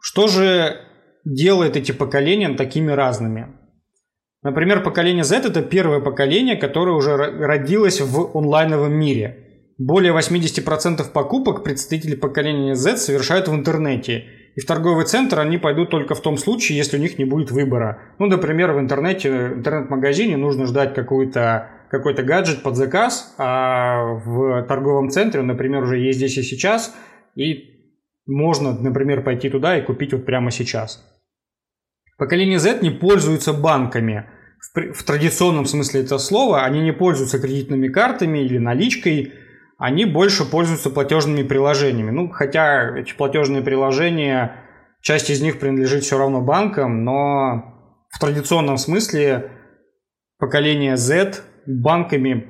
Что 0.00 0.28
же 0.28 0.80
делает 1.24 1.76
эти 1.76 1.92
поколения 1.92 2.50
такими 2.54 2.92
разными? 2.92 3.48
Например, 4.42 4.82
поколение 4.82 5.24
Z– 5.24 5.36
это 5.48 5.62
первое 5.62 6.00
поколение, 6.00 6.56
которое 6.56 6.92
уже 6.92 7.16
родилось 7.16 8.02
в 8.02 8.36
онлайновом 8.36 8.92
мире. 8.92 9.43
Более 9.78 10.12
80% 10.12 11.10
покупок 11.12 11.64
представители 11.64 12.14
поколения 12.14 12.74
Z 12.74 12.96
совершают 12.98 13.48
в 13.48 13.54
интернете. 13.54 14.24
И 14.54 14.60
в 14.60 14.66
торговый 14.66 15.04
центр 15.04 15.40
они 15.40 15.58
пойдут 15.58 15.90
только 15.90 16.14
в 16.14 16.20
том 16.20 16.36
случае, 16.36 16.78
если 16.78 16.96
у 16.96 17.00
них 17.00 17.18
не 17.18 17.24
будет 17.24 17.50
выбора. 17.50 17.98
Ну, 18.20 18.26
например, 18.26 18.72
в 18.72 18.78
интернете, 18.78 19.28
интернет-магазине 19.56 20.36
нужно 20.36 20.66
ждать 20.66 20.94
какой-то 20.94 21.70
какой-то 21.90 22.24
гаджет 22.24 22.62
под 22.62 22.76
заказ, 22.76 23.34
а 23.38 24.02
в 24.24 24.64
торговом 24.64 25.10
центре, 25.10 25.42
например, 25.42 25.84
уже 25.84 25.98
есть 25.98 26.18
здесь 26.18 26.36
и 26.38 26.42
сейчас, 26.42 26.92
и 27.36 27.74
можно, 28.26 28.72
например, 28.72 29.22
пойти 29.22 29.48
туда 29.48 29.78
и 29.78 29.82
купить 29.82 30.12
вот 30.12 30.24
прямо 30.24 30.50
сейчас. 30.50 31.04
Поколение 32.18 32.58
Z 32.58 32.80
не 32.80 32.90
пользуется 32.90 33.52
банками. 33.52 34.26
В, 34.74 34.92
в 34.92 35.02
традиционном 35.04 35.66
смысле 35.66 36.00
этого 36.00 36.18
слова 36.18 36.64
они 36.64 36.80
не 36.80 36.92
пользуются 36.92 37.38
кредитными 37.38 37.88
картами 37.88 38.38
или 38.38 38.58
наличкой, 38.58 39.32
они 39.78 40.04
больше 40.04 40.44
пользуются 40.44 40.90
платежными 40.90 41.42
приложениями. 41.46 42.10
Ну, 42.10 42.30
хотя 42.30 42.96
эти 42.96 43.12
платежные 43.14 43.62
приложения, 43.62 44.56
часть 45.00 45.30
из 45.30 45.42
них 45.42 45.58
принадлежит 45.58 46.04
все 46.04 46.18
равно 46.18 46.40
банкам, 46.40 47.04
но 47.04 48.06
в 48.10 48.18
традиционном 48.18 48.78
смысле 48.78 49.50
поколение 50.38 50.96
Z 50.96 51.40
банками 51.66 52.46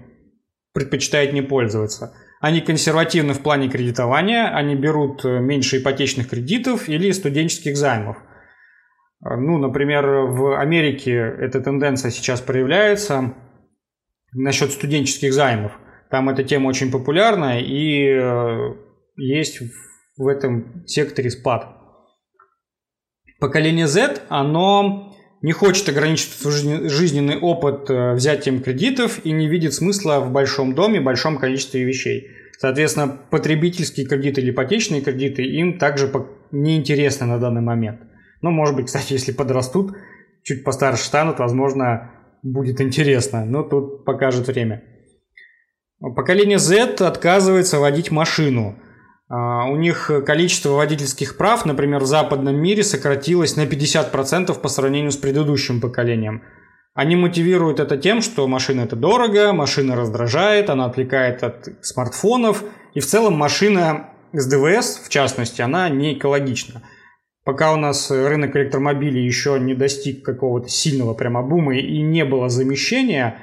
предпочитает 0.73 1.33
не 1.33 1.43
пользоваться. 1.43 2.15
Они 2.41 2.61
консервативны 2.61 3.33
в 3.33 3.41
плане 3.41 3.71
кредитования, 3.71 4.55
они 4.55 4.75
берут 4.75 5.25
меньше 5.25 5.79
ипотечных 5.79 6.29
кредитов 6.29 6.89
или 6.89 7.11
студенческих 7.13 7.77
займов. 7.77 8.19
Ну, 9.21 9.57
например, 9.57 10.05
в 10.07 10.61
Америке 10.61 11.13
эта 11.13 11.63
тенденция 11.63 12.11
сейчас 12.11 12.43
проявляется 12.43 13.33
насчет 14.35 14.73
студенческих 14.73 15.33
займов. 15.33 15.73
Там 16.15 16.29
эта 16.29 16.45
тема 16.45 16.69
очень 16.69 16.93
популярна 16.93 17.61
и 17.61 18.07
э, 18.07 18.75
есть 19.17 19.59
в 20.17 20.29
этом 20.29 20.87
секторе 20.87 21.29
спад. 21.29 21.67
Поколение 23.41 23.89
Z, 23.89 24.21
оно 24.29 25.13
не 25.43 25.51
хочет 25.51 25.89
ограничить 25.89 26.31
свой 26.31 26.89
жизненный 26.89 27.37
опыт 27.37 27.91
э, 27.91 28.13
взятием 28.13 28.63
кредитов 28.63 29.27
и 29.27 29.33
не 29.33 29.49
видит 29.49 29.75
смысла 29.75 30.21
в 30.21 30.31
большом 30.31 30.77
доме, 30.77 31.01
большом 31.01 31.37
количестве 31.37 31.83
вещей. 31.83 32.29
Соответственно, 32.61 33.19
потребительские 33.31 34.07
кредиты 34.07 34.41
или 34.41 34.53
ипотечные 34.53 35.01
кредиты 35.01 35.43
им 35.43 35.81
также 35.81 36.13
неинтересны 36.53 37.27
на 37.27 37.41
данный 37.41 37.63
момент. 37.63 37.99
Ну, 38.41 38.53
может 38.53 38.77
быть, 38.77 38.87
кстати, 38.87 39.15
если 39.15 39.33
подрастут, 39.33 39.97
чуть 40.45 40.63
постарше 40.63 41.03
станут, 41.03 41.41
возможно, 41.41 42.13
будет 42.45 42.81
интересно. 42.81 43.45
Но 43.45 43.65
тут 43.65 44.05
покажет 44.05 44.47
время. 44.47 44.94
Поколение 46.13 46.59
Z 46.59 46.97
отказывается 47.01 47.79
водить 47.79 48.11
машину. 48.11 48.79
А, 49.29 49.65
у 49.65 49.77
них 49.77 50.11
количество 50.27 50.71
водительских 50.71 51.37
прав, 51.37 51.65
например, 51.65 52.01
в 52.01 52.07
западном 52.07 52.57
мире 52.57 52.83
сократилось 52.83 53.57
на 53.57 53.63
50% 53.63 54.61
по 54.61 54.69
сравнению 54.69 55.13
с 55.13 55.17
предыдущим 55.17 55.81
поколением. 55.81 56.43
Они 56.95 57.17
мотивируют 57.17 57.81
это 57.81 57.97
тем, 57.97 58.23
что 58.23 58.47
машина 58.47 58.83
это 58.83 58.97
дорого, 58.97 59.53
машина 59.53 59.97
раздражает, 59.97 60.71
она 60.71 60.85
отвлекает 60.85 61.43
от 61.43 61.69
смартфонов, 61.83 62.63
и 62.95 63.01
в 63.01 63.07
целом 63.07 63.35
машина 63.35 64.11
с 64.33 64.47
ДВС, 64.47 65.01
в 65.05 65.09
частности, 65.09 65.63
она 65.63 65.89
не 65.89 66.15
экологична. 66.15 66.83
Пока 67.45 67.73
у 67.73 67.77
нас 67.77 68.11
рынок 68.11 68.57
электромобилей 68.57 69.25
еще 69.25 69.59
не 69.59 69.75
достиг 69.75 70.25
какого-то 70.25 70.69
сильного 70.69 71.15
прямо 71.15 71.43
бума 71.43 71.77
и 71.77 72.01
не 72.01 72.25
было 72.25 72.49
замещения 72.49 73.39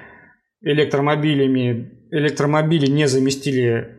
электромобилями 0.61 2.00
электромобили 2.11 2.87
не 2.87 3.07
заместили 3.07 3.97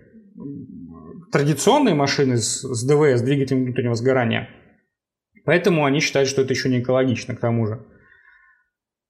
традиционные 1.33 1.95
машины 1.95 2.37
с, 2.37 2.63
с 2.63 2.85
ДВС, 2.85 3.21
с 3.21 3.23
двигателем 3.23 3.65
внутреннего 3.65 3.95
сгорания. 3.95 4.51
Поэтому 5.45 5.85
они 5.85 6.01
считают, 6.01 6.29
что 6.29 6.43
это 6.43 6.53
еще 6.53 6.69
не 6.69 6.81
экологично 6.81 7.35
к 7.35 7.41
тому 7.41 7.67
же. 7.67 7.85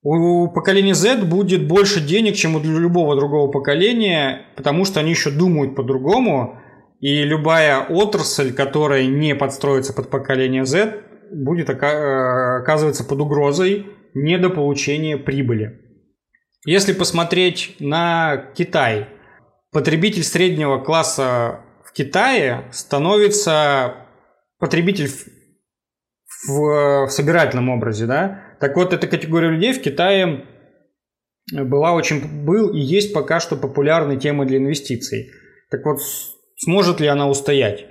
У 0.04 0.48
поколения 0.48 0.94
Z 0.94 1.24
будет 1.24 1.68
больше 1.68 2.00
денег, 2.00 2.34
чем 2.34 2.56
у 2.56 2.60
любого 2.60 3.14
другого 3.14 3.50
поколения, 3.50 4.46
потому 4.56 4.84
что 4.84 5.00
они 5.00 5.10
еще 5.10 5.30
думают 5.30 5.76
по-другому, 5.76 6.58
и 7.00 7.24
любая 7.24 7.80
отрасль, 7.80 8.52
которая 8.52 9.06
не 9.06 9.34
подстроится 9.34 9.92
под 9.92 10.08
поколение 10.10 10.64
Z, 10.64 11.02
будет 11.32 11.70
э, 11.70 11.72
оказываться 11.72 13.04
под 13.04 13.20
угрозой 13.20 13.86
недополучения 14.14 15.16
прибыли. 15.16 15.81
Если 16.64 16.92
посмотреть 16.92 17.76
на 17.80 18.50
Китай, 18.54 19.08
потребитель 19.72 20.22
среднего 20.22 20.78
класса 20.78 21.60
в 21.84 21.92
Китае 21.92 22.64
становится 22.70 23.94
потребитель 24.60 25.08
в, 25.08 26.46
в, 26.48 27.08
собирательном 27.08 27.68
образе, 27.68 28.06
да? 28.06 28.56
Так 28.60 28.76
вот, 28.76 28.92
эта 28.92 29.08
категория 29.08 29.50
людей 29.50 29.72
в 29.72 29.82
Китае 29.82 30.44
была 31.52 31.94
очень, 31.94 32.44
был 32.44 32.72
и 32.72 32.78
есть 32.78 33.12
пока 33.12 33.40
что 33.40 33.56
популярной 33.56 34.16
темой 34.16 34.46
для 34.46 34.58
инвестиций. 34.58 35.30
Так 35.68 35.84
вот, 35.84 35.98
сможет 36.58 37.00
ли 37.00 37.08
она 37.08 37.28
устоять? 37.28 37.86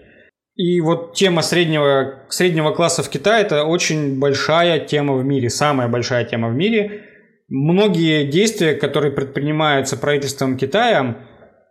И 0.56 0.80
вот 0.80 1.14
тема 1.14 1.42
среднего, 1.42 2.24
среднего 2.30 2.72
класса 2.72 3.04
в 3.04 3.10
Китае– 3.10 3.44
это 3.46 3.66
очень 3.66 4.18
большая 4.18 4.80
тема 4.80 5.16
в 5.16 5.26
мире, 5.26 5.50
самая 5.50 5.90
большая 5.90 6.24
тема 6.24 6.48
в 6.48 6.54
мире– 6.54 7.08
Многие 7.54 8.24
действия, 8.28 8.76
которые 8.76 9.12
предпринимаются 9.12 9.98
правительством 9.98 10.56
Китая, 10.58 11.18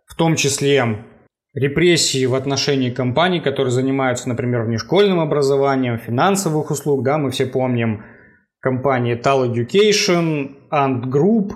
в 0.05 0.13
том 0.13 0.35
числе 0.35 1.07
репрессии 1.55 2.23
в 2.27 2.35
отношении 2.35 2.91
компаний, 2.91 3.39
которые 3.39 3.71
занимаются, 3.71 4.29
например, 4.29 4.61
внешкольным 4.61 5.19
образованием, 5.19 5.97
финансовых 5.97 6.69
услуг, 6.69 7.03
да, 7.03 7.17
мы 7.17 7.31
все 7.31 7.47
помним 7.47 8.03
компании 8.59 9.19
Tal 9.19 9.51
Education, 9.51 10.51
Ant 10.71 11.05
Group. 11.05 11.53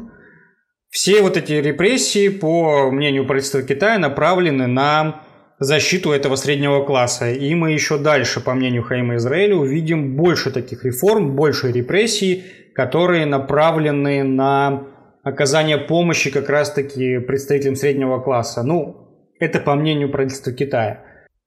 Все 0.90 1.22
вот 1.22 1.38
эти 1.38 1.54
репрессии, 1.54 2.30
по 2.30 2.90
мнению 2.90 3.28
правительства 3.28 3.62
Китая, 3.62 4.00
направлены 4.00 4.66
на 4.66 5.22
защиту 5.60 6.12
этого 6.12 6.36
среднего 6.36 6.84
класса. 6.84 7.32
И 7.32 7.54
мы 7.56 7.72
еще 7.72 7.98
дальше, 7.98 8.42
по 8.42 8.54
мнению 8.54 8.84
Хаима 8.84 9.16
Израиля, 9.16 9.56
увидим 9.56 10.16
больше 10.16 10.52
таких 10.52 10.84
реформ, 10.84 11.36
больше 11.36 11.72
репрессий, 11.72 12.44
которые 12.74 13.26
направлены 13.26 14.24
на 14.24 14.88
оказание 15.24 15.78
помощи 15.78 16.30
как 16.30 16.50
раз-таки 16.50 17.20
представителям 17.20 17.76
среднего 17.76 18.20
класса. 18.20 18.64
Ну, 18.64 19.32
это 19.40 19.60
по 19.60 19.76
мнению 19.76 20.10
правительства 20.10 20.54
Китая. 20.54 21.02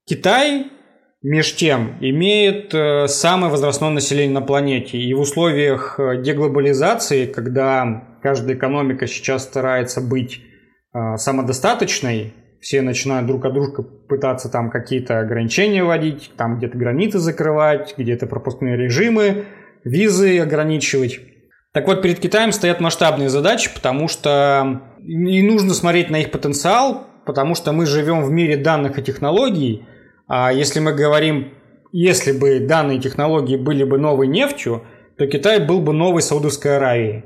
Китай, 0.05 0.67
меж 1.23 1.55
тем, 1.55 1.97
имеет 2.00 2.73
э, 2.75 3.09
самое 3.09 3.50
возрастное 3.50 3.91
население 3.91 4.35
на 4.35 4.41
планете. 4.41 4.99
И 4.99 5.12
в 5.15 5.21
условиях 5.21 5.99
э, 5.99 6.23
деглобализации, 6.23 7.27
когда 7.27 8.19
каждая 8.23 8.57
экономика 8.57 9.07
сейчас 9.07 9.45
старается 9.45 10.00
быть 10.00 10.41
э, 10.95 11.17
самодостаточной, 11.17 12.35
все 12.61 12.83
начинают 12.83 13.27
друг 13.27 13.45
от 13.45 13.55
друга 13.55 13.83
пытаться 13.83 14.49
там 14.49 14.71
какие-то 14.71 15.21
ограничения 15.21 15.85
вводить, 15.85 16.33
там 16.37 16.59
где-то 16.59 16.77
границы 16.77 17.19
закрывать, 17.19 17.95
где-то 17.97 18.27
пропускные 18.27 18.77
режимы, 18.77 19.45
визы 19.85 20.38
ограничивать. 20.41 21.21
Так 21.73 21.87
вот, 21.87 22.03
перед 22.03 22.19
Китаем 22.19 22.53
стоят 22.53 22.81
масштабные 22.81 23.29
задачи, 23.29 23.71
потому 23.73 24.09
что 24.09 24.83
не 24.99 25.43
нужно 25.43 25.75
смотреть 25.75 26.11
на 26.11 26.21
их 26.21 26.31
потенциал, 26.31 27.07
потому 27.25 27.55
что 27.55 27.73
мы 27.73 27.87
живем 27.87 28.23
в 28.23 28.31
мире 28.31 28.57
данных 28.57 28.99
и 28.99 29.03
технологий, 29.03 29.87
а 30.27 30.53
если 30.53 30.81
мы 30.81 30.93
говорим, 30.93 31.53
если 31.93 32.33
бы 32.33 32.61
данные 32.61 33.00
технологии 33.00 33.57
были 33.57 33.85
бы 33.85 33.99
новой 33.99 34.27
нефтью, 34.27 34.83
то 35.17 35.27
Китай 35.27 35.59
был 35.59 35.81
бы 35.81 35.93
новой 35.93 36.23
Саудовской 36.23 36.77
Аравией. 36.77 37.25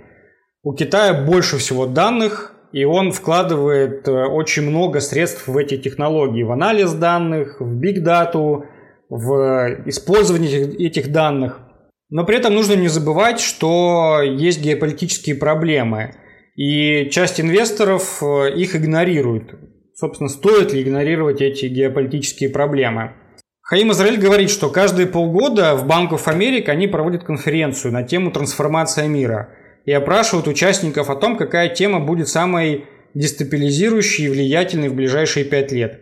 У 0.62 0.73
Китая 0.75 1.12
больше 1.12 1.59
всего 1.59 1.87
данных, 1.87 2.51
и 2.73 2.85
он 2.85 3.12
вкладывает 3.12 4.09
э, 4.09 4.12
очень 4.12 4.62
много 4.62 5.00
средств 5.00 5.47
в 5.47 5.57
эти 5.57 5.76
технологии, 5.76 6.43
в 6.43 6.52
анализ 6.52 6.93
данных, 6.93 7.61
в 7.61 7.75
биг-дату, 7.75 8.64
в 9.09 9.83
использование 9.87 10.75
этих 10.87 11.12
данных. 11.12 11.61
Но 12.09 12.25
при 12.25 12.38
этом 12.38 12.55
нужно 12.55 12.75
не 12.75 12.88
забывать, 12.88 13.41
что 13.41 14.21
есть 14.23 14.62
геополитические 14.62 15.37
проблемы, 15.37 16.14
и 16.57 17.09
часть 17.11 17.41
инвесторов 17.41 18.23
э, 18.23 18.55
их 18.55 18.75
игнорирует. 18.75 19.55
Собственно, 19.95 20.29
стоит 20.31 20.73
ли 20.73 20.83
игнорировать 20.83 21.41
эти 21.43 21.67
геополитические 21.67 22.50
проблемы? 22.50 23.12
Хаим 23.61 23.93
Израиль 23.93 24.19
говорит, 24.19 24.50
что 24.50 24.69
каждые 24.69 25.07
полгода 25.07 25.76
в 25.76 25.87
Банк 25.87 26.12
America 26.12 26.69
они 26.69 26.88
проводят 26.88 27.25
конференцию 27.25 27.93
на 27.93 28.02
тему 28.02 28.31
трансформации 28.31 29.07
мира 29.07 29.50
и 29.85 29.93
опрашивают 29.93 30.49
участников 30.49 31.11
о 31.11 31.17
том, 31.17 31.37
какая 31.37 31.69
тема 31.69 32.01
будет 32.01 32.29
самой 32.29 32.87
дестабилизирующей 33.15 34.27
и 34.27 34.29
влиятельной 34.29 34.89
в 34.89 34.95
ближайшие 34.95 35.45
пять 35.45 35.73
лет. 35.73 36.01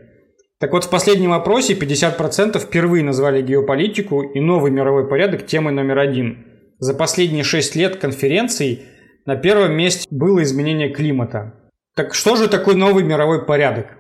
Так 0.59 0.73
вот, 0.73 0.85
в 0.85 0.91
последнем 0.91 1.33
опросе 1.33 1.75
50% 1.75 2.59
впервые 2.59 3.03
назвали 3.03 3.41
геополитику 3.41 4.23
и 4.23 4.41
новый 4.41 4.71
мировой 4.71 5.09
порядок 5.09 5.47
темой 5.47 5.73
номер 5.73 5.99
один. 5.99 6.47
За 6.79 6.95
последние 6.95 7.45
шесть 7.45 7.75
лет 7.75 7.97
конференций 7.97 8.85
на 9.25 9.37
первом 9.37 9.73
месте 9.73 10.07
было 10.11 10.43
изменение 10.43 10.91
климата. 10.91 11.55
Так 11.97 12.15
что 12.15 12.37
же 12.37 12.49
такой 12.49 12.75
новый 12.75 13.05
мировой 13.05 13.45
порядок? 13.47 13.97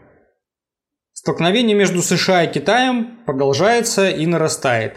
Столкновение 1.12 1.76
между 1.76 2.02
США 2.02 2.44
и 2.44 2.52
Китаем 2.52 3.20
продолжается 3.26 4.08
и 4.08 4.26
нарастает. 4.26 4.94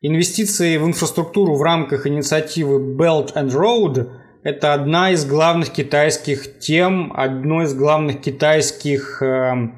Инвестиции 0.00 0.76
в 0.76 0.86
инфраструктуру 0.86 1.54
в 1.54 1.62
рамках 1.62 2.06
инициативы 2.06 2.96
Belt 2.96 3.34
and 3.34 3.50
Road– 3.50 4.10
это 4.44 4.74
одна 4.74 5.10
из 5.10 5.26
главных 5.26 5.70
китайских 5.70 6.60
тем, 6.60 7.12
одно 7.16 7.62
из 7.62 7.74
главных 7.74 8.20
китайских 8.20 9.20
э, 9.20 9.70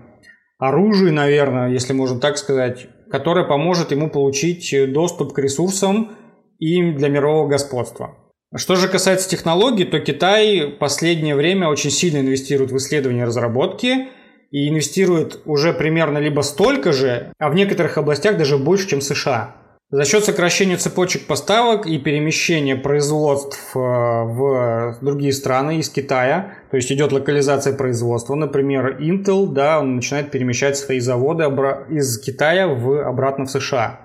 оружий, 0.58 1.12
наверное, 1.12 1.70
если 1.70 1.94
можно 1.94 2.20
так 2.20 2.36
сказать, 2.36 2.88
которое 3.10 3.46
поможет 3.46 3.92
ему 3.92 4.10
получить 4.10 4.74
доступ 4.92 5.32
к 5.32 5.38
ресурсам 5.38 6.10
и 6.58 6.92
для 6.92 7.08
мирового 7.08 7.48
господства. 7.48 8.16
Что 8.54 8.76
же 8.76 8.88
касается 8.88 9.30
технологий, 9.30 9.84
то 9.84 9.98
Китай 10.00 10.66
в 10.66 10.78
последнее 10.78 11.34
время 11.34 11.68
очень 11.68 11.90
сильно 11.90 12.18
инвестирует 12.18 12.72
в 12.72 12.76
исследования 12.76 13.22
и 13.22 13.24
разработки– 13.24 14.08
и 14.50 14.68
инвестирует 14.68 15.40
уже 15.44 15.72
примерно 15.72 16.18
либо 16.18 16.40
столько 16.40 16.92
же, 16.92 17.32
а 17.38 17.50
в 17.50 17.54
некоторых 17.54 17.98
областях 17.98 18.38
даже 18.38 18.58
больше, 18.58 18.88
чем 18.88 19.00
США. 19.00 19.56
За 19.90 20.04
счет 20.04 20.24
сокращения 20.24 20.76
цепочек 20.76 21.26
поставок 21.26 21.86
и 21.86 21.98
перемещения 21.98 22.74
производств 22.74 23.70
э, 23.76 23.78
в 23.78 24.98
другие 25.00 25.32
страны 25.32 25.78
из 25.78 25.88
Китая, 25.88 26.54
то 26.70 26.76
есть 26.76 26.90
идет 26.90 27.12
локализация 27.12 27.72
производства, 27.72 28.34
например, 28.34 29.00
Intel, 29.00 29.46
да, 29.46 29.78
он 29.80 29.96
начинает 29.96 30.32
перемещать 30.32 30.76
свои 30.76 30.98
заводы 30.98 31.44
из 31.88 32.18
Китая 32.18 32.66
в, 32.66 33.06
обратно 33.06 33.44
в 33.44 33.50
США. 33.50 34.00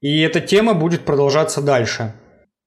И 0.00 0.20
эта 0.20 0.40
тема 0.40 0.74
будет 0.74 1.02
продолжаться 1.02 1.62
дальше 1.62 2.12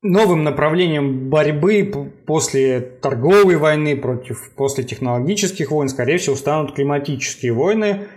новым 0.01 0.43
направлением 0.43 1.29
борьбы 1.29 2.13
после 2.25 2.79
торговой 2.79 3.57
войны, 3.57 3.97
против, 3.97 4.51
после 4.55 4.83
технологических 4.83 5.71
войн, 5.71 5.89
скорее 5.89 6.17
всего, 6.17 6.35
станут 6.35 6.75
климатические 6.75 7.53
войны. 7.53 8.07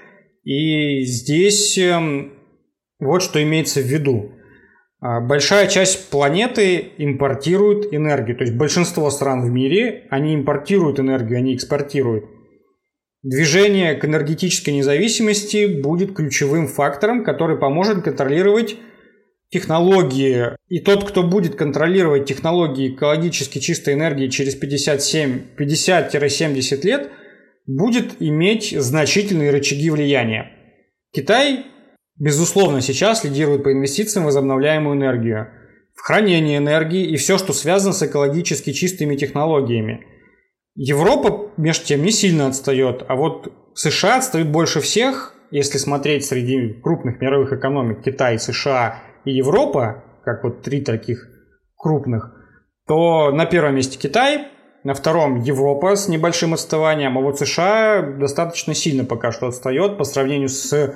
И 0.44 1.02
здесь 1.02 1.76
эм, 1.78 2.32
вот 3.00 3.22
что 3.22 3.42
имеется 3.42 3.80
в 3.80 3.84
виду. 3.84 4.32
А, 5.00 5.20
большая 5.20 5.66
часть 5.66 6.10
планеты 6.10 6.92
импортирует 6.98 7.92
энергию. 7.92 8.36
То 8.36 8.44
есть 8.44 8.54
большинство 8.54 9.10
стран 9.10 9.42
в 9.42 9.50
мире, 9.50 10.06
они 10.10 10.34
импортируют 10.34 11.00
энергию, 11.00 11.38
они 11.38 11.54
экспортируют. 11.54 12.26
Движение 13.22 13.94
к 13.94 14.04
энергетической 14.04 14.70
независимости 14.70 15.80
будет 15.82 16.14
ключевым 16.14 16.68
фактором, 16.68 17.24
который 17.24 17.58
поможет 17.58 18.02
контролировать 18.02 18.76
технологии, 19.50 20.56
и 20.68 20.80
тот, 20.80 21.08
кто 21.08 21.22
будет 21.22 21.54
контролировать 21.56 22.26
технологии 22.26 22.94
экологически 22.94 23.58
чистой 23.58 23.94
энергии 23.94 24.28
через 24.28 24.54
50-70 24.60 26.86
лет, 26.86 27.10
будет 27.66 28.16
иметь 28.20 28.70
значительные 28.70 29.50
рычаги 29.50 29.90
влияния. 29.90 30.52
Китай, 31.12 31.66
безусловно, 32.18 32.80
сейчас 32.80 33.24
лидирует 33.24 33.64
по 33.64 33.72
инвестициям 33.72 34.24
в 34.24 34.26
возобновляемую 34.26 34.96
энергию, 34.96 35.48
в 35.94 36.02
хранение 36.02 36.58
энергии 36.58 37.04
и 37.04 37.16
все, 37.16 37.38
что 37.38 37.52
связано 37.52 37.92
с 37.92 38.02
экологически 38.02 38.72
чистыми 38.72 39.16
технологиями. 39.16 40.06
Европа, 40.74 41.50
между 41.56 41.84
тем, 41.86 42.02
не 42.02 42.10
сильно 42.10 42.46
отстает, 42.46 43.04
а 43.08 43.16
вот 43.16 43.52
США 43.74 44.18
отстают 44.18 44.48
больше 44.48 44.80
всех, 44.80 45.34
если 45.50 45.78
смотреть 45.78 46.24
среди 46.24 46.74
крупных 46.80 47.20
мировых 47.20 47.52
экономик, 47.52 48.02
Китай, 48.02 48.38
США 48.38 49.02
и 49.24 49.32
Европа, 49.32 50.04
как 50.24 50.44
вот 50.44 50.62
три 50.62 50.80
таких 50.80 51.28
крупных, 51.76 52.32
то 52.86 53.30
на 53.30 53.46
первом 53.46 53.76
месте 53.76 53.98
Китай, 53.98 54.48
на 54.84 54.94
втором 54.94 55.40
Европа 55.40 55.96
с 55.96 56.08
небольшим 56.08 56.54
отставанием, 56.54 57.18
а 57.18 57.20
вот 57.20 57.38
США 57.38 58.02
достаточно 58.02 58.74
сильно 58.74 59.04
пока 59.04 59.32
что 59.32 59.48
отстает 59.48 59.98
по 59.98 60.04
сравнению 60.04 60.48
с, 60.48 60.94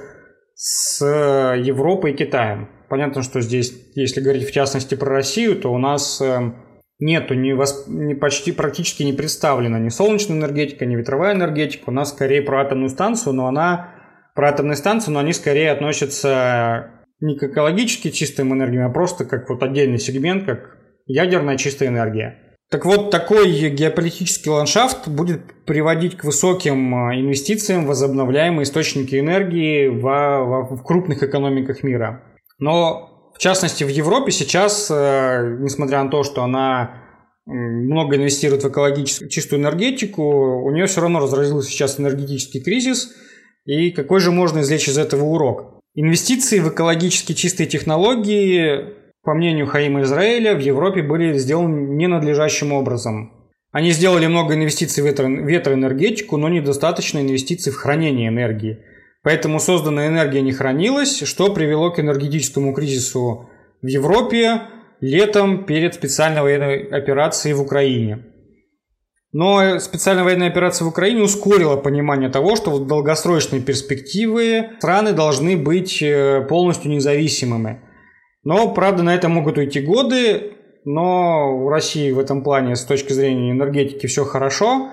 с 0.54 1.04
Европой 1.04 2.12
и 2.12 2.16
Китаем. 2.16 2.68
Понятно, 2.88 3.22
что 3.22 3.40
здесь, 3.40 3.72
если 3.94 4.20
говорить 4.20 4.48
в 4.48 4.52
частности 4.52 4.94
про 4.94 5.10
Россию, 5.10 5.56
то 5.56 5.72
у 5.72 5.78
нас 5.78 6.20
э, 6.20 6.52
нету 7.00 7.34
ни, 7.34 7.52
восп... 7.52 7.88
ни 7.88 8.14
почти 8.14 8.52
практически 8.52 9.02
не 9.02 9.12
представлена 9.12 9.78
ни 9.78 9.88
солнечная 9.88 10.36
энергетика, 10.36 10.86
ни 10.86 10.94
ветровая 10.94 11.34
энергетика. 11.34 11.84
У 11.90 11.92
нас 11.92 12.10
скорее 12.10 12.42
про 12.42 12.60
атомную 12.62 12.90
станцию, 12.90 13.34
но 13.34 13.46
она 13.46 13.94
про 14.34 14.48
атомную 14.50 14.76
станцию, 14.76 15.14
но 15.14 15.20
они 15.20 15.32
скорее 15.32 15.70
относятся 15.70 16.90
не 17.20 17.36
к 17.36 17.42
экологически 17.44 18.10
чистым 18.10 18.52
энергиям, 18.52 18.86
а 18.86 18.92
просто 18.92 19.24
как 19.24 19.48
вот 19.48 19.62
отдельный 19.62 19.98
сегмент, 19.98 20.44
как 20.44 20.78
ядерная 21.06 21.56
чистая 21.56 21.88
энергия. 21.88 22.43
Так 22.70 22.86
вот, 22.86 23.10
такой 23.10 23.50
геополитический 23.70 24.50
ландшафт 24.50 25.06
будет 25.08 25.64
приводить 25.64 26.16
к 26.16 26.24
высоким 26.24 26.94
а, 26.94 27.14
инвестициям 27.14 27.84
в 27.84 27.88
возобновляемые 27.88 28.64
источники 28.64 29.18
энергии 29.18 29.88
в, 29.88 30.74
в, 30.74 30.82
крупных 30.82 31.22
экономиках 31.22 31.82
мира. 31.82 32.24
Но, 32.58 33.30
в 33.34 33.38
частности, 33.38 33.84
в 33.84 33.88
Европе 33.88 34.32
сейчас, 34.32 34.90
э, 34.90 35.56
несмотря 35.60 36.02
на 36.02 36.10
то, 36.10 36.24
что 36.24 36.42
она 36.42 37.02
много 37.46 38.16
инвестирует 38.16 38.64
в 38.64 38.68
экологически 38.68 39.28
чистую 39.28 39.60
энергетику, 39.60 40.22
у 40.22 40.70
нее 40.70 40.86
все 40.86 41.02
равно 41.02 41.20
разразился 41.20 41.68
сейчас 41.68 42.00
энергетический 42.00 42.62
кризис. 42.62 43.12
И 43.66 43.90
какой 43.90 44.20
же 44.20 44.30
можно 44.30 44.60
извлечь 44.60 44.88
из 44.88 44.98
этого 44.98 45.24
урок? 45.24 45.80
Инвестиции 45.94 46.58
в 46.58 46.70
экологически 46.70 47.34
чистые 47.34 47.66
технологии, 47.66 49.03
по 49.24 49.34
мнению 49.34 49.66
Хаима 49.66 50.02
Израиля, 50.02 50.54
в 50.54 50.60
Европе 50.60 51.02
были 51.02 51.36
сделаны 51.38 51.94
ненадлежащим 51.94 52.72
образом. 52.72 53.32
Они 53.72 53.90
сделали 53.90 54.26
много 54.26 54.54
инвестиций 54.54 55.02
в 55.02 55.06
ветроэнергетику, 55.06 56.36
но 56.36 56.48
недостаточно 56.48 57.18
инвестиций 57.18 57.72
в 57.72 57.76
хранение 57.76 58.28
энергии. 58.28 58.78
Поэтому 59.22 59.58
созданная 59.58 60.08
энергия 60.08 60.42
не 60.42 60.52
хранилась, 60.52 61.22
что 61.24 61.52
привело 61.52 61.90
к 61.90 61.98
энергетическому 61.98 62.74
кризису 62.74 63.48
в 63.82 63.86
Европе 63.86 64.62
летом 65.00 65.64
перед 65.64 65.94
специальной 65.94 66.42
военной 66.42 66.84
операцией 66.84 67.54
в 67.54 67.62
Украине. 67.62 68.26
Но 69.32 69.80
специальная 69.80 70.22
военная 70.22 70.48
операция 70.48 70.84
в 70.84 70.88
Украине 70.90 71.22
ускорила 71.22 71.76
понимание 71.76 72.28
того, 72.28 72.54
что 72.54 72.70
в 72.70 72.86
долгосрочной 72.86 73.60
перспективе 73.60 74.74
страны 74.78 75.12
должны 75.12 75.56
быть 75.56 76.00
э, 76.00 76.46
полностью 76.48 76.92
независимыми. 76.92 77.80
Но, 78.44 78.72
правда, 78.72 79.02
на 79.02 79.14
это 79.14 79.28
могут 79.28 79.58
уйти 79.58 79.80
годы, 79.80 80.52
но 80.84 81.58
в 81.64 81.68
России 81.68 82.10
в 82.10 82.18
этом 82.18 82.42
плане 82.42 82.76
с 82.76 82.84
точки 82.84 83.12
зрения 83.12 83.52
энергетики 83.52 84.06
все 84.06 84.24
хорошо. 84.24 84.90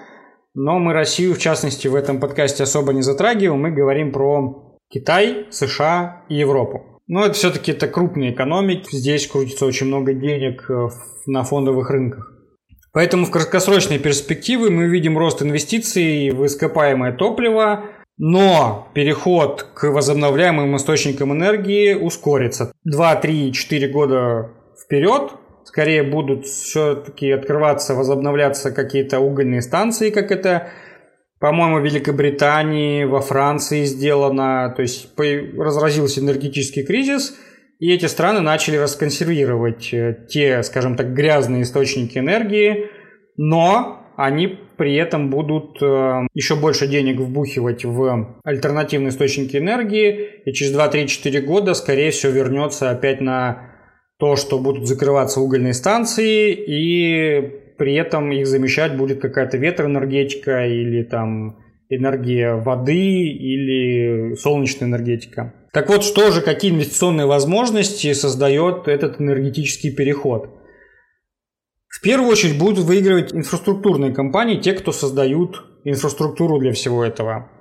Но 0.54 0.80
мы 0.80 0.94
Россию, 0.94 1.36
в 1.36 1.40
частности, 1.40 1.88
в 1.88 1.96
этом 1.96 2.20
подкасте 2.20 2.64
особо 2.64 2.94
не 2.94 3.02
затрагиваем. 3.02 3.62
Мы 3.62 3.72
говорим 3.72 4.12
про 4.12 4.78
Китай, 4.90 5.48
США 5.50 6.24
и 6.30 6.36
Европу. 6.36 7.02
Но 7.08 7.26
это 7.26 7.34
все-таки 7.34 7.72
это 7.72 7.88
крупные 7.88 8.34
экономики. 8.34 8.96
Здесь 8.96 9.28
крутится 9.28 9.66
очень 9.66 9.88
много 9.88 10.14
денег 10.14 10.70
э, 10.70 10.88
на 11.26 11.44
фондовых 11.44 11.90
рынках. 11.90 12.32
Поэтому 12.94 13.26
в 13.26 13.32
краткосрочной 13.32 14.00
перспективе 14.00 14.70
мы 14.70 14.88
видим 14.88 15.18
рост 15.18 15.42
инвестиций 15.42 16.32
в 16.32 16.46
ископаемое 16.46 17.14
топливо, 17.14 17.86
но 18.24 18.88
переход 18.94 19.64
к 19.74 19.90
возобновляемым 19.90 20.76
источникам 20.78 21.34
энергии 21.34 21.96
ускорится. 21.96 22.72
2, 22.84 23.16
3, 23.16 23.52
4 23.52 23.88
года 23.88 24.52
вперед 24.86 25.32
скорее 25.66 26.04
будут 26.04 26.46
все-таки 26.46 27.32
открываться, 27.32 27.96
возобновляться 27.96 28.72
какие-то 28.72 29.20
угольные 29.20 29.64
станции, 29.64 30.12
как 30.12 30.32
это, 30.32 30.68
по-моему, 31.40 31.80
в 31.80 31.84
Великобритании, 31.84 33.06
во 33.06 33.22
Франции 33.22 33.86
сделано. 33.86 34.72
То 34.76 34.84
есть 34.84 35.10
разразился 35.18 36.22
энергетический 36.22 36.86
кризис– 36.86 37.36
и 37.82 37.92
эти 37.92 38.06
страны 38.06 38.42
начали 38.42 38.76
расконсервировать 38.76 39.92
э, 39.92 40.28
те, 40.30 40.62
скажем 40.62 40.96
так, 40.96 41.16
грязные 41.16 41.64
источники 41.64 42.20
энергии, 42.20 42.92
но 43.38 44.01
они 44.24 44.60
при 44.78 44.96
этом 44.96 45.30
будут 45.30 45.82
э, 45.82 46.28
еще 46.34 46.56
больше 46.56 46.88
денег 46.88 47.20
вбухивать 47.20 47.86
в 47.86 48.40
альтернативные 48.44 49.10
источники 49.10 49.58
энергии, 49.58 50.42
и 50.46 50.54
через 50.54 50.76
2-3-4 50.76 51.42
года, 51.42 51.74
скорее 51.74 52.12
всего, 52.12 52.32
вернется 52.32 52.90
опять 52.90 53.22
на 53.22 53.72
то, 54.18 54.36
что 54.36 54.60
будут 54.60 54.88
закрываться 54.88 55.40
угольные 55.42 55.74
станции, 55.74 56.54
и 56.54 57.74
при 57.78 57.96
этом 57.96 58.32
их 58.32 58.46
замещать 58.46 58.96
будет 58.96 59.22
какая-то 59.22 59.58
ветроэнергетика 59.58 60.68
или 60.68 61.04
там 61.04 61.58
энергия 61.90 62.54
воды 62.54 62.96
или 62.96 64.36
солнечная 64.36 64.88
энергетика. 64.88 65.54
Так 65.74 65.90
вот, 65.90 66.04
что 66.04 66.32
же, 66.32 66.42
какие 66.42 66.72
инвестиционные 66.72 67.26
возможности 67.26 68.14
создает 68.14 68.88
этот 68.88 69.20
энергетический 69.20 69.92
переход? 69.92 70.61
В 71.92 72.02
первую 72.02 72.32
очередь 72.32 72.58
будут 72.58 72.80
выигрывать 72.80 73.34
инфраструктурные 73.34 74.14
компании, 74.14 74.60
те, 74.60 74.74
кто 74.74 74.92
создают 74.92 75.64
инфраструктуру 75.84 76.58
для 76.60 76.72
всего 76.74 77.04
этого. 77.04 77.52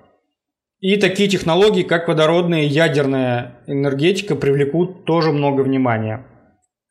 И 0.79 0.97
такие 0.97 1.29
технологии, 1.29 1.83
как 1.83 2.09
водородная 2.09 2.63
и 2.63 2.69
ядерная 2.69 3.63
энергетика, 3.67 4.37
привлекут 4.37 5.05
тоже 5.05 5.33
много 5.33 5.61
внимания. 5.61 6.27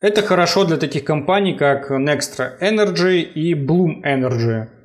Это 0.00 0.22
хорошо 0.22 0.64
для 0.64 0.76
таких 0.76 1.04
компаний, 1.04 1.54
как 1.54 1.90
Nextra 1.90 2.52
Energy 2.60 3.22
и 3.22 3.54
Bloom 3.54 4.02
Energy– 4.04 4.68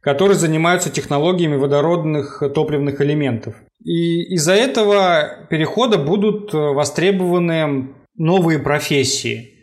которые 0.00 0.36
занимаются 0.36 0.90
технологиями 0.90 1.56
водородных 1.56 2.42
топливных 2.54 3.00
элементов. 3.00 3.54
И 3.84 4.34
из-за 4.34 4.54
этого 4.54 5.46
перехода 5.50 5.98
будут 5.98 6.52
востребованы 6.52 7.94
новые 8.16 8.58
профессии. 8.58 9.59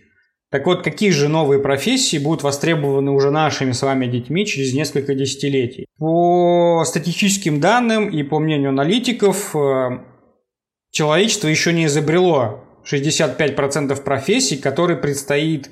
Так 0.50 0.66
вот, 0.66 0.82
какие 0.82 1.10
же 1.10 1.28
новые 1.28 1.62
профессии 1.62 2.18
будут 2.18 2.44
востребованы 2.44 3.12
уже 3.12 3.32
нашими 3.32 3.74
с 3.74 3.82
вами 3.82 4.06
детьми 4.08 4.46
через 4.46 4.74
несколько 4.74 5.14
десятилетий? 5.14 5.88
По 5.98 6.84
статистическим 6.86 7.60
данным 7.60 8.10
и 8.10 8.24
по 8.24 8.40
мнению 8.40 8.70
аналитиков, 8.70 9.54
э, 9.54 10.00
человечество 10.92 11.50
еще 11.50 11.74
не 11.74 11.88
изобрело 11.88 12.64
65% 12.86 14.02
профессий, 14.04 14.56
которые 14.56 14.98
предстоит, 14.98 15.70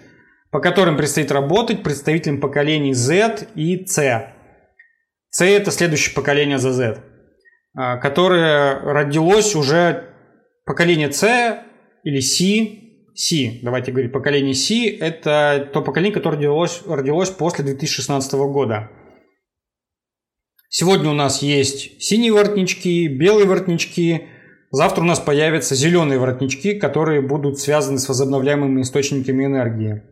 по 0.52 0.60
которым 0.60 0.98
предстоит 0.98 1.32
работать 1.32 1.82
представителям 1.82 2.42
поколений 2.42 2.94
Z 2.94 3.48
и 3.56 3.86
C. 3.86 4.34
C– 5.30 5.46
это 5.58 5.72
следующее 5.72 6.14
поколение 6.14 6.58
за 6.58 6.74
Z, 6.74 7.04
а, 7.76 7.98
которое 7.98 8.80
родилось 8.80 9.56
уже 9.56 10.10
поколение 10.66 11.12
C 11.12 11.64
или 12.04 12.20
C, 12.20 12.85
C, 13.16 13.60
давайте 13.62 13.92
говорить, 13.92 14.12
поколение 14.12 14.54
C– 14.54 14.90
это 15.00 15.70
то 15.74 15.82
поколение, 15.82 16.14
которое 16.14 16.36
родилось, 16.38 16.82
родилось 16.86 17.30
после 17.30 17.64
2016 17.64 18.34
года. 18.34 18.92
Сегодня 20.70 21.10
у 21.10 21.14
нас 21.14 21.42
есть 21.42 22.02
синие 22.02 22.34
воротнички, 22.34 23.08
белые 23.08 23.48
воротнички, 23.48 24.28
завтра 24.72 25.02
у 25.02 25.06
нас 25.06 25.20
появятся 25.20 25.76
зеленые 25.76 26.20
воротнички, 26.20 26.74
которые 26.74 27.22
будут 27.22 27.60
связаны 27.60 28.00
с 28.00 28.10
возобновляемыми 28.10 28.82
источниками 28.82 29.46
энергии. 29.46 30.04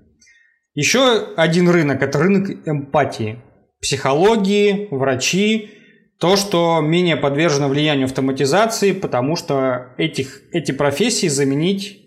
Еще 0.74 1.34
один 1.36 1.70
рынок– 1.70 2.02
это 2.04 2.20
рынок 2.20 2.50
эмпатии– 2.66 3.42
психологии, 3.82 4.88
врачи, 4.92 5.72
то, 6.18 6.38
что 6.38 6.80
менее 6.80 7.18
подвержено 7.18 7.68
влиянию 7.68 8.06
автоматизации, 8.06 8.94
потому 8.94 9.36
что 9.36 9.94
этих, 9.98 10.42
эти 10.54 10.72
профессии 10.72 11.28
заменить 11.28 12.03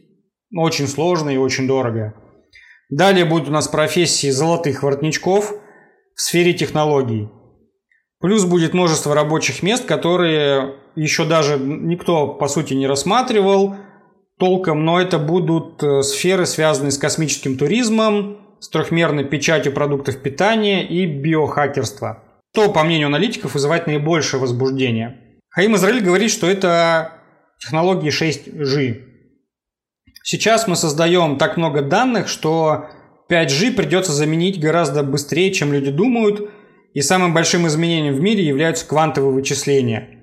очень 0.55 0.89
сложно 0.89 1.31
и 1.31 1.37
очень 1.37 1.67
дорого. 1.67 2.15
Далее 2.91 3.25
будут 3.25 3.49
у 3.49 3.53
нас 3.53 3.69
профессии 3.69 4.31
золотых 4.31 4.83
воротничков 4.83 5.53
в 6.15 6.21
сфере 6.21 6.55
технологий. 6.55 7.29
Плюс 8.21 8.45
будет 8.45 8.73
множество 8.73 9.15
рабочих 9.15 9.63
мест, 9.63 9.85
которые 9.85 10.77
еще 10.95 11.25
даже 11.25 11.59
никто, 11.59 12.29
по 12.29 12.49
сути, 12.49 12.75
не 12.75 12.87
рассматривал 12.87 13.77
толком, 14.39 14.85
но 14.85 15.01
это 15.01 15.19
будут 15.19 15.83
э, 15.83 16.03
сферы, 16.03 16.47
связанные 16.47 16.93
с 16.93 16.99
космическим 16.99 17.59
туризмом, 17.59 18.39
с 18.61 18.69
трехмерной 18.69 19.25
печатью 19.25 19.73
продуктов 19.73 20.23
питания 20.23 20.87
и 20.87 21.07
биохакерства. 21.07 22.23
Что, 22.55 22.71
по 22.71 22.85
мнению 22.85 23.09
аналитиков, 23.09 23.53
вызывает 23.53 23.87
наибольшее 23.87 24.41
возбуждение? 24.41 25.41
Хаим 25.51 25.77
Израиль 25.77 26.03
говорит, 26.03 26.31
что 26.31 26.47
это 26.47 27.13
технологии 27.59 28.11
6G. 28.11 29.16
Сейчас 30.29 30.67
мы 30.67 30.75
создаем 30.75 31.39
так 31.39 31.57
много 31.57 31.83
данных, 31.83 32.27
что 32.27 32.87
5G 33.31 33.77
придется 33.77 34.13
заменить 34.13 34.59
гораздо 34.59 35.05
быстрее, 35.05 35.53
чем 35.53 35.73
люди 35.73 35.93
думают, 35.93 36.51
и 36.95 37.01
самым 37.01 37.33
большим 37.33 37.67
изменением 37.69 38.15
в 38.15 38.21
мире 38.21 38.45
являются 38.45 38.87
квантовые 38.87 39.33
вычисления– 39.33 40.11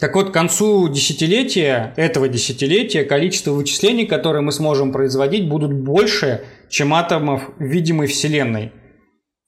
так 0.00 0.16
вот, 0.16 0.30
к 0.30 0.34
концу 0.34 0.88
десятилетия, 0.88 1.94
этого 1.96 2.28
десятилетия, 2.28 3.04
количество 3.04 3.52
вычислений, 3.52 4.06
которые 4.06 4.42
мы 4.42 4.50
сможем 4.50 4.92
производить, 4.92 5.48
будут 5.48 5.72
больше, 5.72 6.44
чем 6.68 6.94
атомов 6.94 7.50
видимой 7.58 8.08
Вселенной. 8.08 8.72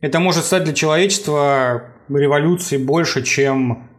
Это 0.00 0.20
может 0.20 0.44
стать 0.44 0.64
для 0.64 0.72
человечества 0.72 1.90
революцией 2.08 2.84
больше, 2.84 3.24
чем 3.24 3.90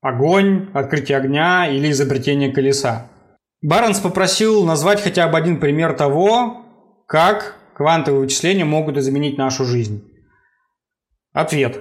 огонь, 0.00 0.70
открытие 0.72 1.18
огня 1.18 1.68
или 1.68 1.90
изобретение 1.90 2.50
колеса. 2.50 3.09
Барнс 3.62 4.00
попросил 4.00 4.64
назвать 4.64 5.00
хотя 5.00 5.28
бы 5.28 5.36
один 5.36 5.60
пример 5.60 5.94
того, 5.94 6.64
как 7.06 7.56
квантовые 7.74 8.22
вычисления 8.22 8.64
могут 8.64 8.96
изменить 8.96 9.38
нашу 9.38 9.64
жизнь. 9.64 10.04
Ответ. 11.32 11.80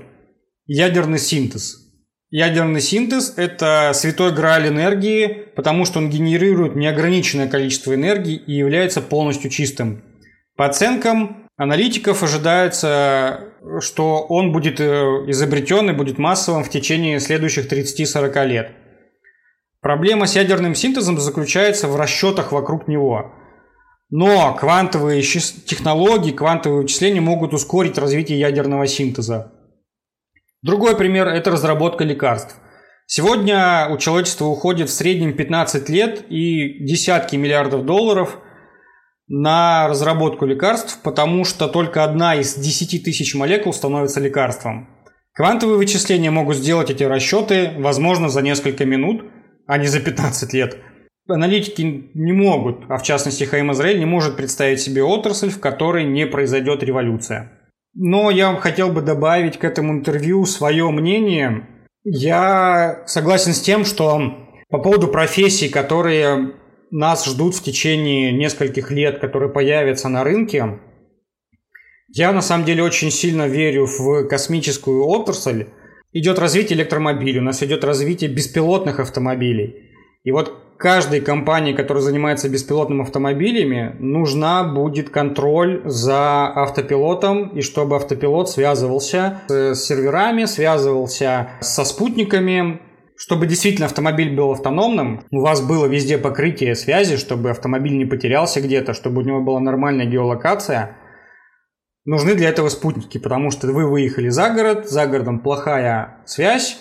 Ядерный 0.65 1.19
синтез– 1.19 1.85
Ядерный 2.31 2.79
синтез– 2.79 3.33
это 3.37 3.91
святой 3.95 4.31
грааль 4.31 4.67
энергии, 4.67 5.47
потому 5.55 5.85
что 5.85 5.97
он 5.97 6.11
генерирует 6.11 6.75
неограниченное 6.75 7.47
количество 7.47 7.95
энергии 7.95 8.35
и 8.35 8.53
является 8.53 9.01
полностью 9.01 9.49
чистым. 9.49 10.03
По 10.55 10.67
оценкам 10.67 11.47
аналитиков 11.57 12.21
ожидается, 12.21 13.45
что 13.79 14.21
он 14.29 14.51
будет 14.51 14.79
э, 14.79 14.83
изобретен 15.27 15.89
и 15.89 15.93
будет 15.93 16.19
массовым 16.19 16.63
в 16.63 16.69
течение 16.69 17.19
следующих 17.19 17.71
30-40 17.71 18.45
лет. 18.45 18.71
Проблема 19.81 20.27
с 20.27 20.35
ядерным 20.35 20.75
синтезом 20.75 21.17
заключается 21.19 21.87
в 21.87 21.95
расчетах 21.95 22.51
вокруг 22.51 22.87
него. 22.87 23.31
Но 24.09 24.53
квантовые 24.55 25.21
технологии, 25.21 26.31
квантовые 26.31 26.81
вычисления 26.81 27.21
могут 27.21 27.53
ускорить 27.53 27.97
развитие 27.97 28.39
ядерного 28.39 28.87
синтеза. 28.87 29.53
Другой 30.61 30.97
пример– 30.97 31.27
это 31.29 31.51
разработка 31.51 32.03
лекарств. 32.03 32.55
Сегодня 33.05 33.87
у 33.89 33.97
человечества 33.97 34.45
уходит 34.45 34.89
в 34.89 34.93
среднем 34.93 35.33
15 35.33 35.87
лет 35.89 36.25
и 36.29 36.83
десятки 36.85 37.37
миллиардов 37.37 37.85
долларов 37.85 38.37
на 39.27 39.87
разработку 39.87 40.45
лекарств, 40.45 40.99
потому 41.01 41.45
что 41.45 41.67
только 41.67 42.03
одна 42.03 42.35
из 42.35 42.55
10 42.55 43.03
тысяч 43.03 43.33
молекул 43.35 43.71
становится 43.71 44.19
лекарством. 44.19 44.89
Квантовые 45.33 45.77
вычисления 45.77 46.31
могут 46.31 46.57
сделать 46.57 46.89
эти 46.89 47.03
расчеты, 47.03 47.71
возможно, 47.77 48.27
за 48.27 48.41
несколько 48.41 48.85
минут, 48.85 49.23
а 49.69 49.77
не 49.77 49.87
за 49.87 49.99
15 49.99 50.53
лет. 50.53 50.77
Аналитики 51.27 52.09
не 52.15 52.31
могут, 52.33 52.85
а 52.89 52.97
в 52.97 53.03
частности 53.03 53.43
Хаим 53.43 53.71
Израиль 53.71 53.99
не 53.99 54.05
может 54.05 54.35
представить 54.35 54.81
себе 54.81 55.03
отрасль, 55.03 55.51
в 55.51 55.59
которой 55.59 56.05
не 56.05 56.25
произойдет 56.25 56.81
революция. 56.81 57.51
Но 57.93 58.31
я 58.31 58.55
хотел 58.55 58.91
бы 58.91 59.01
добавить 59.01 59.59
к 59.59 59.63
этому 59.63 59.93
интервью 59.93 60.43
свое 60.45 60.89
мнение. 60.89 61.67
Я 62.03 63.03
согласен 63.05 63.53
с 63.53 63.61
тем, 63.61 63.85
что 63.85 64.47
по 64.69 64.79
поводу 64.79 65.07
профессий, 65.07 65.69
которые 65.69 66.55
нас 66.89 67.27
ждут 67.27 67.53
в 67.53 67.61
течение 67.61 68.31
нескольких 68.31 68.89
лет, 68.89 69.19
которые 69.19 69.51
появятся 69.51 70.09
на 70.09 70.23
рынке, 70.23 70.79
я 72.07 72.31
на 72.31 72.41
самом 72.41 72.65
деле 72.65 72.81
очень 72.81 73.11
сильно 73.11 73.47
верю 73.47 73.85
в 73.85 74.27
космическую 74.27 75.05
отрасль. 75.05 75.67
Идет 76.11 76.39
развитие 76.39 76.77
электромобилей, 76.77 77.39
у 77.39 77.43
нас 77.43 77.61
идет 77.61 77.83
развитие 77.83 78.31
беспилотных 78.31 78.99
автомобилей. 78.99 79.91
И 80.23 80.31
вот 80.31 80.53
каждой 80.77 81.21
компании, 81.21 81.73
которая 81.73 82.01
занимается 82.01 82.49
беспилотными 82.49 83.03
автомобилями, 83.03 83.95
нужна 83.99 84.63
будет 84.63 85.11
контроль 85.11 85.83
за 85.85 86.47
автопилотом, 86.47 87.49
и 87.49 87.61
чтобы 87.61 87.95
автопилот 87.95 88.49
связывался 88.49 89.41
с 89.47 89.75
серверами, 89.75 90.45
связывался 90.45 91.51
со 91.61 91.85
спутниками, 91.85 92.81
чтобы 93.15 93.45
действительно 93.45 93.85
автомобиль 93.85 94.33
был 94.33 94.51
автономным, 94.51 95.21
у 95.29 95.41
вас 95.41 95.61
было 95.61 95.85
везде 95.85 96.17
покрытие 96.17 96.73
связи, 96.73 97.17
чтобы 97.17 97.49
автомобиль 97.51 97.97
не 97.97 98.05
потерялся 98.05 98.61
где-то, 98.61 98.93
чтобы 98.93 99.21
у 99.21 99.25
него 99.25 99.41
была 99.41 99.59
нормальная 99.59 100.05
геолокация, 100.05 100.95
нужны 102.09 102.33
для 102.33 102.49
этого 102.49 102.69
спутники, 102.69 103.17
потому 103.19 103.51
что 103.51 103.67
вы 103.67 103.89
выехали 103.89 104.29
за 104.29 104.49
город, 104.49 104.89
за 104.89 105.05
городом 105.05 105.39
плохая 105.39 106.23
связь, 106.25 106.79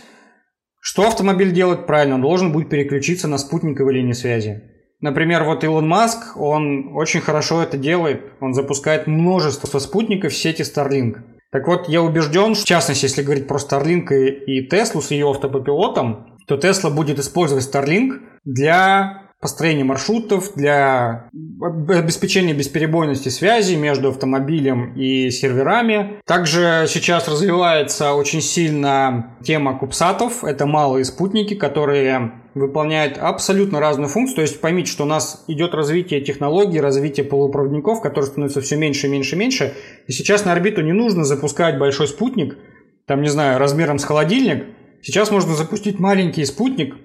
что 0.81 1.07
автомобиль 1.07 1.53
делает 1.53 1.87
правильно? 1.87 2.15
Он 2.15 2.23
должен 2.23 2.51
будет 2.51 2.71
переключиться 2.71 3.29
на 3.29 3.37
спутниковые 3.37 3.99
линии 3.99 4.13
связи. 4.13 4.63
Например, 5.01 5.45
вот 5.45 5.63
Илон 5.63 5.87
Маск, 5.87 6.37
он 6.37 6.97
очень 6.97 7.21
хорошо 7.21 7.63
это 7.63 7.77
делает. 7.77 8.33
Он 8.41 8.55
запускает 8.55 9.07
множество 9.07 9.79
спутников 9.79 10.33
в 10.33 10.37
сети 10.37 10.63
Starlink. 10.63 11.17
Так 11.53 11.67
вот, 11.67 11.89
я 11.89 12.03
убежден, 12.03 12.55
в 12.55 12.65
частности, 12.65 13.05
если 13.05 13.23
говорить 13.23 13.47
про 13.47 13.59
Starlink 13.59 14.13
и 14.13 14.69
Tesla 14.69 15.03
с 15.03 15.11
ее 15.11 15.29
автопопилотом, 15.29 16.39
то 16.47 16.57
Tesla 16.57 16.91
будет 16.91 17.19
использовать 17.19 17.69
Starlink 17.69 18.21
для 18.45 19.28
построения 19.41 19.85
маршрутов, 19.85 20.55
для 20.55 21.31
обеспечения 21.89 22.55
бесперебойности 22.55 23.29
связи 23.29 23.77
между 23.77 24.09
автомобилем 24.09 24.95
и 24.95 25.31
серверами. 25.31 26.21
Также 26.27 26.87
сейчас 26.89 27.29
развивается 27.29 28.15
очень 28.15 28.41
сильно 28.41 29.37
тема 29.45 29.79
кубсатов. 29.79 30.43
Это 30.43 30.67
малые 30.67 31.05
спутники, 31.05 31.55
которые 31.55 32.33
выполняют 32.55 33.17
абсолютно 33.19 33.79
разную 33.79 34.09
функцию. 34.09 34.37
То 34.37 34.43
есть 34.43 34.61
поймите, 34.61 34.91
что 34.91 35.05
у 35.05 35.07
нас 35.07 35.45
идет 35.47 35.73
развитие 35.73 36.21
технологий, 36.21 36.81
развитие 36.81 37.25
полупроводников, 37.25 38.01
которые 38.01 38.31
становятся 38.31 38.61
все 38.61 38.77
меньше, 38.77 39.09
меньше, 39.09 39.37
меньше. 39.37 39.75
И 40.09 40.13
сейчас 40.13 40.45
на 40.45 40.53
орбиту 40.53 40.83
не 40.83 40.93
нужно 40.93 41.25
запускать 41.25 41.79
большой 41.79 42.09
спутник, 42.09 42.59
там, 43.07 43.23
не 43.23 43.29
знаю, 43.29 43.59
размером 43.59 43.99
с 43.99 44.05
холодильник. 44.05 44.67
Сейчас 45.01 45.31
можно 45.31 45.55
запустить 45.55 46.01
маленький 46.01 46.45
спутник, 46.45 46.97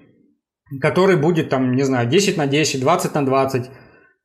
который 0.82 1.18
будет 1.18 1.50
там, 1.50 1.76
не 1.76 1.84
знаю, 1.84 2.08
10 2.08 2.38
на 2.38 2.48
10, 2.48 2.82
20 2.82 3.16
на 3.16 3.26
20. 3.26 3.70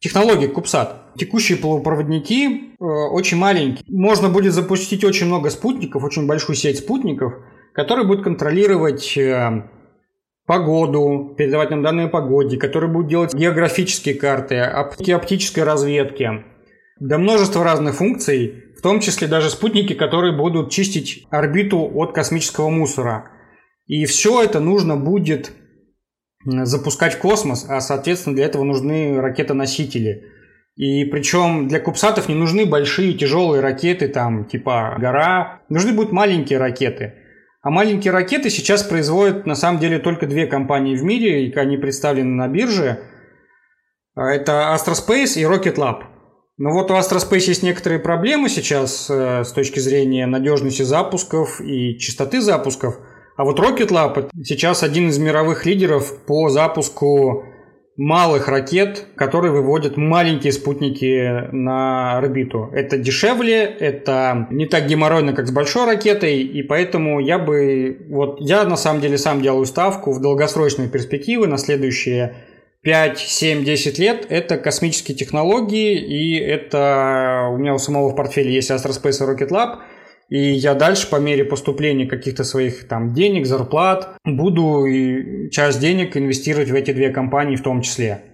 Технологии 0.01 0.47
Кубсат. 0.47 1.15
Текущие 1.17 1.59
полупроводники 1.59 2.75
э, 2.79 2.85
очень 2.85 3.37
маленькие. 3.37 3.85
Можно 3.89 4.29
будет 4.29 4.53
запустить 4.53 5.03
очень 5.05 5.27
много 5.27 5.51
спутников, 5.51 6.05
очень 6.05 6.27
большую 6.27 6.55
сеть 6.55 6.79
спутников, 6.79 7.33
которые 7.75 8.07
будут 8.07 8.23
контролировать 8.23 9.17
э, 9.17 9.65
погоду, 10.47 11.35
передавать 11.37 11.71
нам 11.71 11.83
данные 11.83 12.07
о 12.07 12.11
погоде, 12.11 12.57
которые 12.57 12.91
будут 12.91 13.11
делать 13.11 13.35
географические 13.35 14.15
карты, 14.15 14.61
оптической 14.61 15.65
разведки. 15.65 16.45
Да 17.01 17.19
множество 17.19 17.63
разных 17.63 17.97
функций, 17.97 18.65
в 18.77 18.83
том 18.83 19.01
числе 19.01 19.29
даже 19.29 19.51
спутники, 19.51 19.93
которые 19.93 20.37
будут 20.37 20.71
чистить 20.71 21.27
орбиту 21.31 21.91
от 21.95 22.13
космического 22.13 22.71
мусора. 22.71 23.31
И 23.87 24.05
все 24.07 24.43
это 24.43 24.61
нужно 24.61 24.97
будет 24.97 25.53
запускать 26.65 27.15
в 27.15 27.19
космос, 27.19 27.67
а, 27.69 27.81
соответственно, 27.81 28.37
для 28.37 28.47
этого 28.47 28.65
нужны 28.65 29.21
ракетоносители. 29.21 30.25
И 30.77 31.05
причем 31.07 31.67
для 31.69 31.81
кубсатов 31.81 32.29
не 32.29 32.35
нужны 32.35 32.65
большие 32.65 33.15
тяжелые 33.15 33.61
ракеты, 33.61 34.09
там, 34.09 34.45
типа 34.45 34.97
«Гора». 34.99 35.63
Нужны 35.69 35.93
будут 35.93 36.13
маленькие 36.13 36.59
ракеты. 36.59 37.15
А 37.63 37.71
маленькие 37.71 38.13
ракеты 38.13 38.49
сейчас 38.49 38.85
производят, 38.85 39.45
на 39.45 39.57
самом 39.57 39.81
деле, 39.81 39.99
только 39.99 40.27
две 40.27 40.47
компании 40.47 40.97
в 40.97 41.03
мире, 41.03 41.47
и 41.47 41.55
они 41.57 41.77
представлены 41.77 42.35
на 42.35 42.47
бирже. 42.49 43.01
А, 44.15 44.31
это 44.33 44.75
Astrospace 44.75 45.41
и 45.41 45.43
Rocket 45.43 45.77
Lab. 45.77 46.05
Но 46.57 46.71
вот 46.71 46.91
у 46.91 46.95
Astrospace 46.95 47.49
есть 47.49 47.63
некоторые 47.63 48.01
проблемы 48.01 48.49
сейчас 48.49 49.09
э, 49.11 49.45
с 49.45 49.53
точки 49.53 49.79
зрения 49.79 50.27
надежности 50.27 50.83
запусков 50.83 51.61
и 51.61 51.99
частоты 51.99 52.41
запусков– 52.41 52.99
а 53.39 53.45
вот 53.45 53.61
Rocket 53.61 53.91
Lab 53.91 54.31
сейчас 54.43 54.83
один 54.83 55.11
из 55.11 55.19
мировых 55.19 55.65
лидеров 55.65 56.25
по 56.27 56.49
запуску 56.49 57.45
малых 57.97 58.49
ракет, 58.49 59.07
которые 59.15 59.53
выводят 59.53 59.97
маленькие 59.97 60.53
спутники 60.53 61.49
на 61.53 62.19
орбиту. 62.19 62.69
Это 62.73 62.99
дешевле, 62.99 63.63
это 63.63 64.49
не 64.51 64.67
так 64.67 64.89
геморройно, 64.89 65.35
как 65.35 65.47
с 65.47 65.53
большой 65.53 65.87
ракетой, 65.87 66.43
и 66.43 66.65
поэтому 66.65 67.21
я 67.21 67.39
бы... 67.39 68.07
Вот 68.11 68.41
я 68.41 68.65
на 68.65 68.77
самом 68.77 69.01
деле 69.01 69.17
сам 69.17 69.41
делаю 69.41 69.67
ставку 69.67 70.11
в 70.11 70.21
долгосрочные 70.21 70.89
перспективы 70.89 71.47
на 71.47 71.59
следующие 71.59 72.35
5, 72.83 73.19
7, 73.21 73.65
10 73.65 73.99
лет 74.01 74.27
это 74.29 74.59
космические 74.59 75.17
технологии, 75.17 75.97
и 75.97 76.41
это 76.41 77.51
у 77.53 77.59
меня 77.59 77.75
у 77.75 77.79
самого 77.79 78.09
в 78.09 78.17
портфеле 78.17 78.53
есть 78.53 78.73
Astrospace 78.73 79.25
и 79.25 79.33
Rocket 79.33 79.51
Lab– 79.51 79.77
и 80.29 80.53
я 80.53 80.75
дальше 80.75 81.09
по 81.09 81.17
мере 81.17 81.45
поступления 81.45 82.07
каких-то 82.07 82.45
своих 82.45 82.87
там 82.87 83.15
денег, 83.15 83.47
зарплат, 83.47 84.17
буду 84.25 84.85
часть 85.51 85.81
денег 85.81 86.17
инвестировать 86.17 86.71
в 86.71 86.75
эти 86.75 86.93
две 86.93 87.11
компании 87.11 87.57
в 87.57 87.63
том 87.63 87.81
числе. 87.81 88.25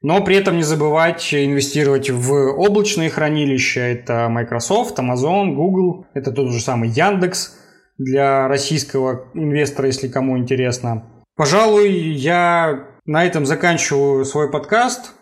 Но 0.00 0.22
при 0.22 0.36
этом 0.36 0.56
не 0.56 0.62
забывать 0.62 1.32
инвестировать 1.32 2.10
в 2.10 2.30
облачные 2.32 3.08
хранилища. 3.08 3.80
Это 3.80 4.28
Microsoft, 4.28 4.98
Amazon, 4.98 5.54
Google. 5.54 6.06
Это 6.12 6.30
тот 6.30 6.52
же 6.52 6.60
самый 6.60 6.90
Яндекс 6.90 7.56
для 7.96 8.46
российского 8.48 9.30
инвестора, 9.32 9.86
если 9.86 10.08
кому 10.08 10.36
интересно. 10.36 11.24
Пожалуй, 11.36 11.90
я 11.90 12.86
на 13.06 13.24
этом 13.24 13.46
заканчиваю 13.46 14.24
свой 14.24 14.50
подкаст. 14.50 15.12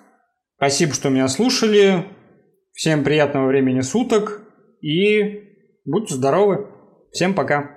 Спасибо, 0.57 0.95
что 0.95 1.11
меня 1.11 1.29
слушали. 1.29 2.05
Всем 2.73 3.05
приятного 3.05 3.47
времени 3.47 3.83
суток 3.83 4.43
и 4.81 5.52
Будьте 5.85 6.14
здоровы. 6.14 6.68
Всем 7.11 7.35
пока. 7.35 7.77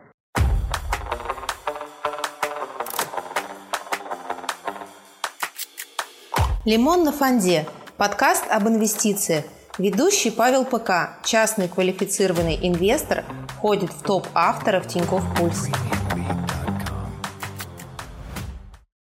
«Лимон 6.65 7.03
на 7.03 7.11
фонде»– 7.11 7.65
подкаст 7.97 8.43
об 8.51 8.67
инвестициях. 8.67 9.45
Ведущий 9.79 10.29
Павел 10.29 10.65
ПК, 10.65 11.19
частный 11.23 11.67
квалифицированный 11.67 12.59
инвестор, 12.61 13.25
входит 13.49 13.91
в 13.91 14.03
топ 14.03 14.27
авторов 14.35 14.87
Тинькофф 14.87 15.23
Пульс. 15.35 15.67